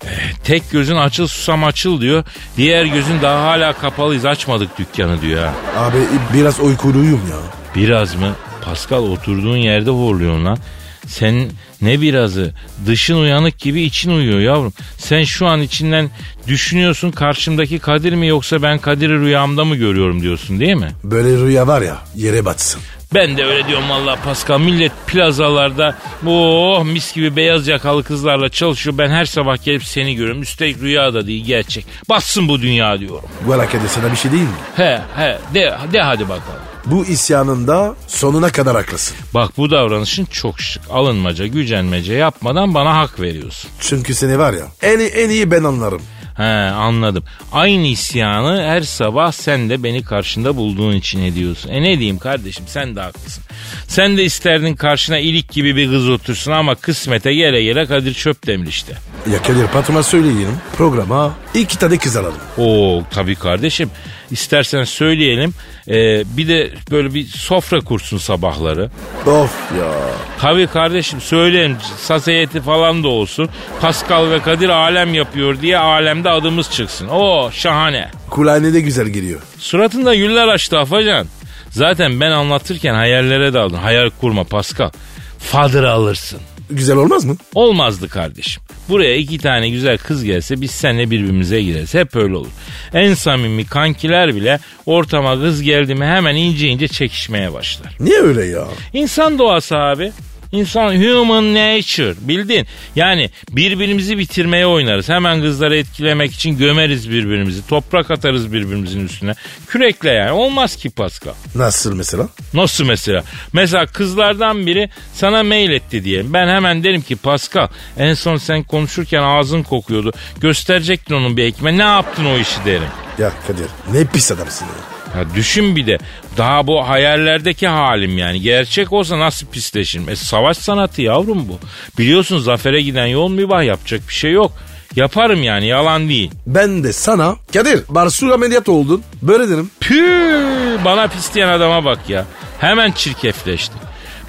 Eh, 0.04 0.32
tek 0.44 0.70
gözün 0.70 0.96
açıl 0.96 1.26
susam 1.26 1.64
açıl 1.64 2.00
diyor. 2.00 2.24
Diğer 2.56 2.84
gözün 2.84 3.22
daha 3.22 3.42
hala 3.42 3.72
kapalıyız 3.72 4.24
açmadık 4.24 4.78
dükkanı 4.78 5.20
diyor 5.22 5.44
ha. 5.46 5.52
Abi 5.76 5.98
biraz 6.34 6.60
uykuluyum 6.60 7.20
ya. 7.30 7.38
Biraz 7.82 8.14
mı? 8.14 8.32
Pascal 8.64 9.02
oturduğun 9.02 9.56
yerde 9.56 9.90
horluyorsun 9.90 10.44
lan. 10.44 10.58
Sen 11.06 11.50
ne 11.82 12.00
birazı? 12.00 12.54
Dışın 12.86 13.16
uyanık 13.16 13.58
gibi 13.58 13.82
için 13.82 14.10
uyuyor 14.10 14.40
yavrum. 14.40 14.72
Sen 14.98 15.24
şu 15.24 15.46
an 15.46 15.60
içinden 15.60 16.10
düşünüyorsun 16.48 17.10
karşımdaki 17.10 17.78
Kadir 17.78 18.12
mi 18.12 18.26
yoksa 18.26 18.62
ben 18.62 18.78
Kadir'i 18.78 19.18
rüyamda 19.18 19.64
mı 19.64 19.76
görüyorum 19.76 20.22
diyorsun 20.22 20.60
değil 20.60 20.74
mi? 20.74 20.92
Böyle 21.04 21.28
rüya 21.28 21.66
var 21.66 21.82
ya 21.82 21.98
yere 22.16 22.44
batsın. 22.44 22.80
Ben 23.14 23.36
de 23.36 23.44
öyle 23.44 23.68
diyorum 23.68 23.90
valla 23.90 24.16
Pascal. 24.24 24.60
Millet 24.60 24.92
plazalarda 25.06 25.96
oh 26.26 26.84
mis 26.84 27.14
gibi 27.14 27.36
beyaz 27.36 27.68
yakalı 27.68 28.04
kızlarla 28.04 28.48
çalışıyor. 28.48 28.98
Ben 28.98 29.10
her 29.10 29.24
sabah 29.24 29.64
gelip 29.64 29.84
seni 29.84 30.14
görüyorum. 30.14 30.42
Üstelik 30.42 30.82
rüya 30.82 31.14
da 31.14 31.26
değil 31.26 31.44
gerçek. 31.44 31.86
Batsın 32.08 32.48
bu 32.48 32.62
dünya 32.62 33.00
diyorum. 33.00 33.24
Valla 33.46 33.66
Kadir 33.66 33.88
sana 33.88 34.12
bir 34.12 34.16
şey 34.16 34.32
değil 34.32 34.42
mi? 34.42 34.48
He 34.76 35.00
he 35.16 35.38
de, 35.54 35.74
de 35.92 36.00
hadi 36.00 36.28
bakalım. 36.28 36.71
Bu 36.86 37.04
isyanında 37.04 37.94
sonuna 38.06 38.52
kadar 38.52 38.76
haklısın. 38.76 39.16
Bak 39.34 39.50
bu 39.56 39.70
davranışın 39.70 40.24
çok 40.24 40.60
şık. 40.60 40.82
Alınmaca, 40.90 41.46
gücenmece 41.46 42.14
yapmadan 42.14 42.74
bana 42.74 42.96
hak 42.96 43.20
veriyorsun. 43.20 43.70
Çünkü 43.80 44.14
seni 44.14 44.38
var 44.38 44.52
ya 44.52 44.66
en, 44.82 45.00
en 45.00 45.30
iyi 45.30 45.50
ben 45.50 45.64
anlarım. 45.64 46.02
He 46.36 46.42
anladım. 46.42 47.24
Aynı 47.52 47.86
isyanı 47.86 48.62
her 48.62 48.80
sabah 48.80 49.32
sen 49.32 49.70
de 49.70 49.82
beni 49.82 50.02
karşında 50.04 50.56
bulduğun 50.56 50.92
için 50.92 51.22
ediyorsun. 51.22 51.70
E 51.70 51.82
ne 51.82 51.98
diyeyim 51.98 52.18
kardeşim 52.18 52.64
sen 52.68 52.96
de 52.96 53.00
haklısın. 53.00 53.44
Sen 53.88 54.16
de 54.16 54.24
isterdin 54.24 54.74
karşına 54.74 55.18
ilik 55.18 55.50
gibi 55.50 55.76
bir 55.76 55.90
kız 55.90 56.08
otursun 56.08 56.52
ama 56.52 56.74
kısmete 56.74 57.34
gele 57.34 57.62
gele 57.62 57.86
Kadir 57.86 58.14
Çöpdemir 58.14 58.66
işte. 58.66 58.92
Ya 59.32 59.42
Kadir 59.42 59.66
patrona 59.66 60.02
söyleyelim 60.02 60.56
programa 60.76 61.34
iki 61.54 61.78
tane 61.78 61.98
kız 61.98 62.16
alalım. 62.16 62.40
Oo 62.58 63.02
tabii 63.10 63.34
kardeşim. 63.34 63.90
İstersen 64.32 64.84
söyleyelim. 64.84 65.54
Ee, 65.88 66.24
bir 66.36 66.48
de 66.48 66.70
böyle 66.90 67.14
bir 67.14 67.26
sofra 67.26 67.80
kursun 67.80 68.18
sabahları. 68.18 68.90
Of 69.26 69.72
ya. 69.78 69.92
Tabii 70.40 70.66
kardeşim 70.66 71.20
söyleyin 71.20 71.76
sasiyeti 71.98 72.60
falan 72.60 73.02
da 73.04 73.08
olsun. 73.08 73.48
Pascal 73.80 74.30
ve 74.30 74.38
Kadir 74.42 74.68
alem 74.68 75.14
yapıyor 75.14 75.60
diye 75.62 75.78
alemde 75.78 76.30
adımız 76.30 76.70
çıksın. 76.70 77.08
Oo 77.08 77.50
şahane. 77.52 78.10
Kulağına 78.30 78.72
de 78.72 78.80
güzel 78.80 79.06
geliyor. 79.08 79.40
Suratında 79.58 80.14
güller 80.14 80.48
açtı 80.48 80.78
Afacan. 80.78 81.26
Zaten 81.70 82.20
ben 82.20 82.30
anlatırken 82.30 82.94
hayallere 82.94 83.54
daldın. 83.54 83.76
Hayal 83.76 84.10
kurma 84.20 84.44
Pascal. 84.44 84.90
Fadır 85.38 85.84
alırsın. 85.84 86.40
Güzel 86.70 86.96
olmaz 86.96 87.24
mı? 87.24 87.36
Olmazdı 87.54 88.08
kardeşim. 88.08 88.61
Buraya 88.88 89.16
iki 89.16 89.38
tane 89.38 89.68
güzel 89.70 89.98
kız 89.98 90.24
gelse 90.24 90.60
biz 90.60 90.70
seninle 90.70 91.10
birbirimize 91.10 91.62
gireriz. 91.62 91.94
Hep 91.94 92.16
öyle 92.16 92.36
olur. 92.36 92.48
En 92.94 93.14
samimi 93.14 93.66
kankiler 93.66 94.34
bile 94.36 94.58
ortama 94.86 95.40
kız 95.40 95.62
geldi 95.62 95.94
mi 95.94 96.04
hemen 96.04 96.36
ince 96.36 96.68
ince 96.68 96.88
çekişmeye 96.88 97.52
başlar. 97.52 97.96
Niye 98.00 98.18
öyle 98.20 98.44
ya? 98.44 98.64
İnsan 98.92 99.38
doğası 99.38 99.76
abi. 99.76 100.12
İnsan 100.52 100.94
human 100.94 101.54
nature 101.54 102.14
bildin. 102.20 102.66
Yani 102.96 103.30
birbirimizi 103.50 104.18
bitirmeye 104.18 104.66
oynarız. 104.66 105.08
Hemen 105.08 105.40
kızları 105.40 105.76
etkilemek 105.76 106.34
için 106.34 106.58
gömeriz 106.58 107.10
birbirimizi. 107.10 107.66
Toprak 107.66 108.10
atarız 108.10 108.52
birbirimizin 108.52 109.06
üstüne. 109.06 109.34
Kürekle 109.66 110.10
yani. 110.10 110.30
Olmaz 110.30 110.76
ki 110.76 110.90
Pascal. 110.90 111.32
Nasıl 111.54 111.94
mesela? 111.94 112.28
Nasıl 112.54 112.84
mesela? 112.84 113.22
Mesela 113.52 113.86
kızlardan 113.86 114.66
biri 114.66 114.90
sana 115.14 115.42
mail 115.42 115.70
etti 115.70 116.04
diyelim. 116.04 116.32
Ben 116.32 116.48
hemen 116.48 116.84
derim 116.84 117.02
ki 117.02 117.16
Pascal 117.16 117.68
en 117.98 118.14
son 118.14 118.36
sen 118.36 118.62
konuşurken 118.62 119.22
ağzın 119.22 119.62
kokuyordu. 119.62 120.12
Gösterecektin 120.40 121.14
onun 121.14 121.36
bir 121.36 121.44
ekme. 121.44 121.78
Ne 121.78 121.82
yaptın 121.82 122.24
o 122.24 122.38
işi 122.38 122.64
derim. 122.64 122.88
Ya 123.18 123.32
Kadir 123.46 123.66
ne 123.92 124.04
pis 124.06 124.32
adamsın 124.32 124.64
ya. 124.66 124.91
Ya 125.16 125.34
düşün 125.34 125.76
bir 125.76 125.86
de 125.86 125.98
daha 126.36 126.66
bu 126.66 126.88
hayallerdeki 126.88 127.68
halim 127.68 128.18
yani. 128.18 128.40
Gerçek 128.40 128.92
olsa 128.92 129.18
nasıl 129.18 129.46
pisleşirim? 129.46 130.08
E 130.08 130.16
savaş 130.16 130.56
sanatı 130.56 131.02
yavrum 131.02 131.48
bu. 131.48 131.58
Biliyorsun 131.98 132.38
zafere 132.38 132.82
giden 132.82 133.06
yol 133.06 133.30
mübah 133.30 133.64
yapacak 133.64 134.00
bir 134.08 134.14
şey 134.14 134.32
yok. 134.32 134.52
Yaparım 134.96 135.42
yani 135.42 135.66
yalan 135.66 136.08
değil. 136.08 136.30
Ben 136.46 136.84
de 136.84 136.92
sana 136.92 137.36
Kadir 137.52 137.80
Barsul 137.88 138.30
ameliyat 138.30 138.68
oldun. 138.68 139.02
Böyle 139.22 139.48
derim. 139.48 139.70
Püh 139.80 140.84
bana 140.84 141.06
pis 141.08 141.34
diyen 141.34 141.48
adama 141.48 141.84
bak 141.84 141.98
ya. 142.08 142.24
Hemen 142.58 142.92
çirkefleşti. 142.92 143.74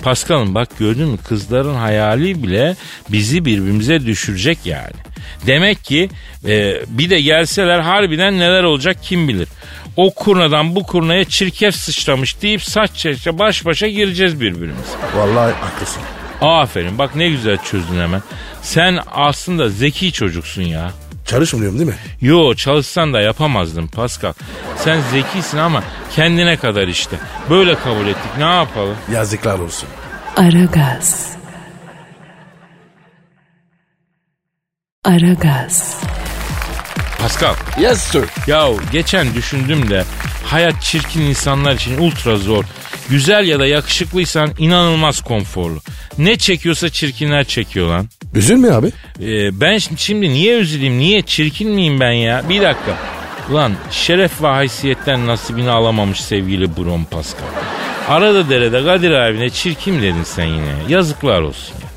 Paskal'ım 0.04 0.56
bak 0.56 0.70
gördün 0.80 1.08
mü 1.08 1.18
kızların 1.18 1.76
hayali 1.76 2.44
bile 2.44 2.76
bizi 3.10 3.46
birbirimize 3.46 4.06
düşürecek 4.06 4.58
yani. 4.66 4.94
Demek 5.48 5.84
ki 5.84 6.10
e, 6.48 6.82
bir 6.88 7.10
de 7.10 7.22
gelseler 7.22 7.80
harbiden 7.80 8.40
neler 8.40 8.64
olacak 8.64 8.98
kim 9.02 9.28
bilir. 9.28 9.48
O 9.98 10.14
kurnadan 10.14 10.76
bu 10.76 10.84
kurnaya 10.84 11.26
çirkef 11.26 11.76
sıçramış 11.76 12.42
deyip 12.42 12.64
saç 12.64 12.92
çeşe 12.96 13.40
baş 13.40 13.66
başa 13.66 13.88
gireceğiz 13.88 14.42
birbirimize. 14.42 14.90
Vallahi 15.16 15.54
haklısın. 15.54 16.02
Aferin 16.42 16.98
bak 16.98 17.16
ne 17.16 17.30
güzel 17.30 17.58
çözdün 17.58 18.00
hemen. 18.02 18.22
Sen 18.62 19.00
aslında 19.12 19.70
zeki 19.70 20.12
çocuksun 20.12 20.62
ya. 20.62 20.92
Çalışmıyorum 21.28 21.80
değil 21.80 21.90
mi? 21.90 21.96
Yo 22.22 22.56
çalışsan 22.56 23.14
da 23.14 23.22
yapamazdın 23.22 23.88
Pascal. 23.88 24.34
Sen 24.78 25.02
zekisin 25.12 25.58
ama 25.58 25.84
kendine 26.16 26.58
kadar 26.58 26.88
işte. 26.88 27.18
Böyle 27.50 27.76
kabul 27.76 28.08
ettik 28.08 28.32
ne 28.38 28.44
yapalım? 28.56 28.96
Yazıklar 29.14 29.60
olsun. 29.60 29.90
Aragaz. 30.38 31.32
Aragaz. 35.06 35.98
Pascal 37.24 37.56
Yes 37.80 38.00
sir. 38.02 38.24
ya 38.48 38.70
geçen 38.92 39.34
düşündüm 39.36 39.90
de 39.90 40.04
hayat 40.46 40.82
çirkin 40.82 41.22
insanlar 41.22 41.76
için 41.76 41.98
ultra 41.98 42.38
zor. 42.38 42.64
Güzel 43.10 43.48
ya 43.48 43.60
da 43.60 43.66
yakışıklıysan 43.66 44.50
inanılmaz 44.58 45.22
konforlu. 45.22 45.80
Ne 46.18 46.38
çekiyorsa 46.38 46.90
çirkinler 46.90 47.44
çekiyor 47.44 47.88
lan. 47.88 48.10
Üzülme 48.36 48.72
abi. 48.72 48.88
Ee, 48.88 49.60
ben 49.62 49.76
şi- 49.76 49.98
şimdi 49.98 50.30
niye 50.30 50.58
üzüleyim? 50.58 50.98
Niye 51.00 51.22
çirkin 51.22 51.70
miyim 51.72 52.00
ben 52.00 52.12
ya? 52.12 52.44
Bir 52.50 52.62
dakika. 52.62 52.98
Ulan 53.52 53.74
şeref 53.92 54.42
ve 54.42 54.48
haysiyetten 54.48 55.28
nasibini 55.28 55.70
alamamış 55.70 56.22
sevgili 56.22 56.78
Brom 56.78 57.06
Pascal. 57.06 57.46
Arada 58.10 58.50
derede 58.50 58.84
Kadir 58.86 59.12
abine 59.12 59.50
çirkin 59.50 60.02
dedin 60.02 60.24
sen 60.24 60.46
yine. 60.46 60.74
Yazıklar 60.90 61.42
olsun 61.42 61.74
ya. 61.76 61.88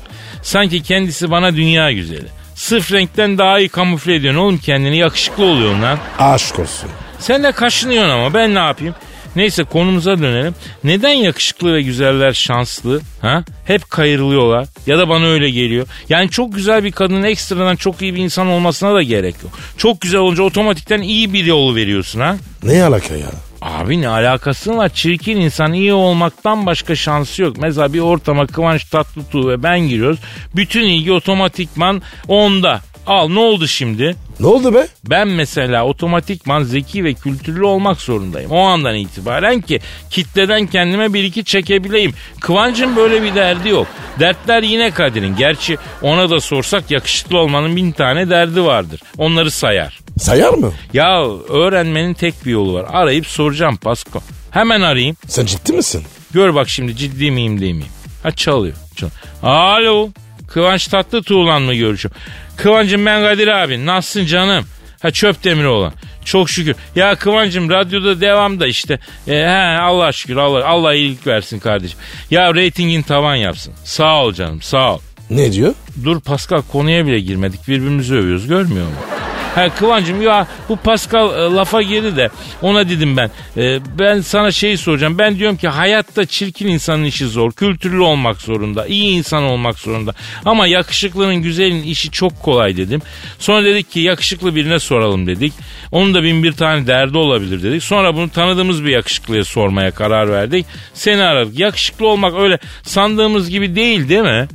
Sanki 0.43 0.83
kendisi 0.83 1.31
bana 1.31 1.55
dünya 1.55 1.91
güzeli. 1.91 2.36
Sırf 2.57 2.91
renkten 2.91 3.37
daha 3.37 3.59
iyi 3.59 3.69
kamufle 3.69 4.15
ediyorsun 4.15 4.39
oğlum 4.39 4.57
kendini 4.57 4.97
yakışıklı 4.97 5.45
oluyorsun 5.45 5.81
lan. 5.81 5.99
Aşk 6.19 6.59
olsun. 6.59 6.89
Sen 7.19 7.43
de 7.43 7.51
kaşınıyorsun 7.51 8.09
ama 8.09 8.33
ben 8.33 8.55
ne 8.55 8.59
yapayım? 8.59 8.95
Neyse 9.35 9.63
konumuza 9.63 10.19
dönelim. 10.19 10.55
Neden 10.83 11.13
yakışıklı 11.13 11.73
ve 11.73 11.81
güzeller 11.81 12.33
şanslı? 12.33 13.01
Ha? 13.21 13.43
Hep 13.65 13.89
kayırılıyorlar. 13.89 14.67
Ya 14.87 14.97
da 14.97 15.09
bana 15.09 15.25
öyle 15.25 15.49
geliyor. 15.49 15.87
Yani 16.09 16.29
çok 16.29 16.55
güzel 16.55 16.83
bir 16.83 16.91
kadının 16.91 17.23
ekstradan 17.23 17.75
çok 17.75 18.01
iyi 18.01 18.15
bir 18.15 18.19
insan 18.23 18.47
olmasına 18.47 18.93
da 18.93 19.01
gerek 19.03 19.35
yok. 19.43 19.51
Çok 19.77 20.01
güzel 20.01 20.19
olunca 20.19 20.43
otomatikten 20.43 21.01
iyi 21.01 21.33
bir 21.33 21.45
yolu 21.45 21.75
veriyorsun 21.75 22.19
ha? 22.19 22.35
Ne 22.63 22.83
alaka 22.83 23.15
ya? 23.15 23.31
Abi 23.77 24.01
ne 24.01 24.07
alakası 24.07 24.77
var? 24.77 24.89
Çirkin 24.89 25.37
insan 25.37 25.73
iyi 25.73 25.93
olmaktan 25.93 26.65
başka 26.65 26.95
şansı 26.95 27.41
yok. 27.41 27.57
Mesela 27.57 27.93
bir 27.93 27.99
ortama 27.99 28.47
Kıvanç 28.47 28.83
Tatlıtuğ 28.83 29.49
ve 29.49 29.63
ben 29.63 29.79
giriyoruz. 29.79 30.19
Bütün 30.55 30.83
ilgi 30.83 31.11
otomatikman 31.11 32.01
onda. 32.27 32.81
Al 33.07 33.29
ne 33.29 33.39
oldu 33.39 33.67
şimdi? 33.67 34.15
Ne 34.39 34.47
oldu 34.47 34.73
be? 34.73 34.87
Ben 35.05 35.27
mesela 35.27 35.85
otomatikman 35.85 36.63
zeki 36.63 37.03
ve 37.03 37.13
kültürlü 37.13 37.65
olmak 37.65 38.01
zorundayım. 38.01 38.51
O 38.51 38.59
andan 38.59 38.95
itibaren 38.95 39.61
ki 39.61 39.79
kitleden 40.09 40.67
kendime 40.67 41.13
bir 41.13 41.23
iki 41.23 41.43
çekebileyim. 41.43 42.13
Kıvancın 42.41 42.95
böyle 42.95 43.23
bir 43.23 43.35
derdi 43.35 43.69
yok. 43.69 43.87
Dertler 44.19 44.63
yine 44.63 44.91
Kadir'in. 44.91 45.35
Gerçi 45.35 45.77
ona 46.01 46.29
da 46.29 46.39
sorsak 46.39 46.91
yakışıklı 46.91 47.37
olmanın 47.37 47.75
bin 47.75 47.91
tane 47.91 48.29
derdi 48.29 48.63
vardır. 48.63 49.01
Onları 49.17 49.51
sayar. 49.51 50.06
Sayar 50.19 50.53
mı? 50.53 50.71
Ya 50.93 51.25
öğrenmenin 51.49 52.13
tek 52.13 52.45
bir 52.45 52.51
yolu 52.51 52.73
var. 52.73 52.85
Arayıp 52.91 53.27
soracağım 53.27 53.77
Pasko. 53.77 54.19
Hemen 54.51 54.81
arayayım. 54.81 55.15
Sen 55.27 55.45
ciddi 55.45 55.73
misin? 55.73 56.03
Gör 56.33 56.55
bak 56.55 56.69
şimdi 56.69 56.95
ciddi 56.95 57.31
miyim 57.31 57.61
değil 57.61 57.73
miyim? 57.73 57.91
Ha 58.23 58.31
çalıyor. 58.31 58.75
Çal. 58.95 59.09
Alo. 59.43 60.09
Kıvanç 60.47 60.87
Tatlıtuğ'la 60.87 61.59
mı 61.59 61.73
görüşüyorum? 61.73 62.21
Kıvancım 62.57 63.05
ben 63.05 63.21
Kadir 63.23 63.47
abi. 63.47 63.85
Nasılsın 63.85 64.25
canım? 64.25 64.65
Ha 65.01 65.11
çöp 65.11 65.43
demiri 65.43 65.67
olan. 65.67 65.93
Çok 66.25 66.49
şükür. 66.49 66.75
Ya 66.95 67.15
Kıvancım 67.15 67.69
radyoda 67.69 68.21
devam 68.21 68.59
da 68.59 68.67
işte. 68.67 68.99
E, 69.27 69.31
he, 69.35 69.79
Allah 69.81 70.11
şükür 70.11 70.37
Allah, 70.37 70.65
Allah 70.67 70.93
iyilik 70.93 71.27
versin 71.27 71.59
kardeşim. 71.59 71.99
Ya 72.31 72.55
reytingin 72.55 73.01
tavan 73.01 73.35
yapsın. 73.35 73.73
Sağ 73.83 74.23
ol 74.23 74.33
canım 74.33 74.61
sağ 74.61 74.95
ol. 74.95 74.99
Ne 75.29 75.51
diyor? 75.51 75.73
Dur 76.03 76.19
Pascal 76.19 76.61
konuya 76.71 77.05
bile 77.07 77.19
girmedik 77.19 77.67
birbirimizi 77.67 78.13
övüyoruz 78.15 78.47
görmüyor 78.47 78.85
musun? 78.85 79.16
Ha 79.57 79.69
Kıvancım 79.75 80.21
ya 80.21 80.47
bu 80.69 80.75
Pascal 80.75 81.29
e, 81.29 81.55
lafa 81.55 81.81
girdi 81.81 82.15
de 82.15 82.29
ona 82.61 82.89
dedim 82.89 83.17
ben. 83.17 83.31
E, 83.57 83.79
ben 83.99 84.21
sana 84.21 84.51
şeyi 84.51 84.77
soracağım. 84.77 85.17
Ben 85.17 85.39
diyorum 85.39 85.57
ki 85.57 85.67
hayatta 85.67 86.25
çirkin 86.25 86.67
insanın 86.67 87.03
işi 87.03 87.27
zor. 87.27 87.51
Kültürlü 87.51 88.01
olmak 88.01 88.41
zorunda. 88.41 88.85
iyi 88.85 89.17
insan 89.17 89.43
olmak 89.43 89.79
zorunda. 89.79 90.13
Ama 90.45 90.67
yakışıklının 90.67 91.35
güzelin 91.35 91.83
işi 91.83 92.11
çok 92.11 92.43
kolay 92.43 92.77
dedim. 92.77 93.01
Sonra 93.39 93.65
dedik 93.65 93.91
ki 93.91 93.99
yakışıklı 93.99 94.55
birine 94.55 94.79
soralım 94.79 95.27
dedik. 95.27 95.53
Onun 95.91 96.13
da 96.13 96.23
bin 96.23 96.43
bir 96.43 96.51
tane 96.51 96.87
derdi 96.87 97.17
olabilir 97.17 97.63
dedik. 97.63 97.83
Sonra 97.83 98.15
bunu 98.15 98.29
tanıdığımız 98.29 98.83
bir 98.83 98.89
yakışıklıya 98.89 99.43
sormaya 99.43 99.91
karar 99.91 100.31
verdik. 100.31 100.65
Seni 100.93 101.23
aradık. 101.23 101.59
Yakışıklı 101.59 102.07
olmak 102.07 102.33
öyle 102.39 102.59
sandığımız 102.83 103.49
gibi 103.49 103.75
değil 103.75 104.09
değil 104.09 104.21
mi? 104.21 104.47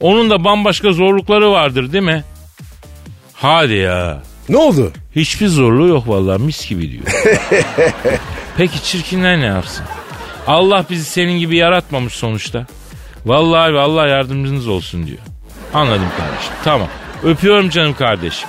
Onun 0.00 0.30
da 0.30 0.44
bambaşka 0.44 0.92
zorlukları 0.92 1.50
vardır 1.50 1.92
değil 1.92 2.04
mi? 2.04 2.24
Hadi 3.40 3.74
ya. 3.74 4.22
Ne 4.48 4.56
oldu? 4.56 4.92
Hiçbir 5.16 5.46
zorluğu 5.48 5.88
yok 5.88 6.08
vallahi 6.08 6.42
mis 6.42 6.68
gibi 6.68 6.90
diyor. 6.90 7.04
Peki 8.56 8.82
çirkinler 8.84 9.40
ne 9.40 9.46
yapsın? 9.46 9.84
Allah 10.46 10.84
bizi 10.90 11.04
senin 11.04 11.38
gibi 11.38 11.56
yaratmamış 11.56 12.14
sonuçta. 12.14 12.66
Vallahi 13.26 13.70
abi 13.70 13.78
Allah 13.78 14.06
yardımcınız 14.08 14.68
olsun 14.68 15.06
diyor. 15.06 15.18
Anladım 15.74 16.08
kardeşim. 16.18 16.52
Tamam. 16.64 16.88
Öpüyorum 17.24 17.70
canım 17.70 17.94
kardeşim. 17.94 18.48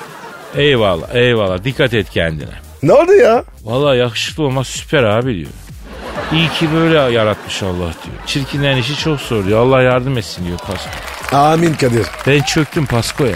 Eyvallah 0.56 1.16
eyvallah 1.16 1.64
dikkat 1.64 1.94
et 1.94 2.10
kendine. 2.10 2.50
Ne 2.84 2.94
oldu 2.94 3.14
ya? 3.14 3.44
Vallahi 3.64 3.98
yakışıklı 3.98 4.44
olmak 4.44 4.68
süper 4.68 5.04
abi 5.04 5.36
diyor. 5.36 5.50
İyi 6.34 6.50
ki 6.50 6.68
böyle 6.74 7.14
yaratmış 7.14 7.64
Allah 7.64 7.78
diyor. 7.78 8.16
Çirkinlerin 8.26 8.78
işi 8.78 8.98
çok 8.98 9.20
zor 9.20 9.46
diyor. 9.46 9.66
Allah 9.68 9.82
yardım 9.82 10.18
etsin 10.18 10.46
diyor 10.48 10.58
Pasko. 10.58 10.90
Amin 11.38 11.74
Kadir. 11.74 12.06
Ben 12.28 12.42
çöktüm 12.42 12.86
Pasko 12.86 13.26
ya. 13.26 13.36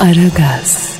Aragaz. 0.00 0.91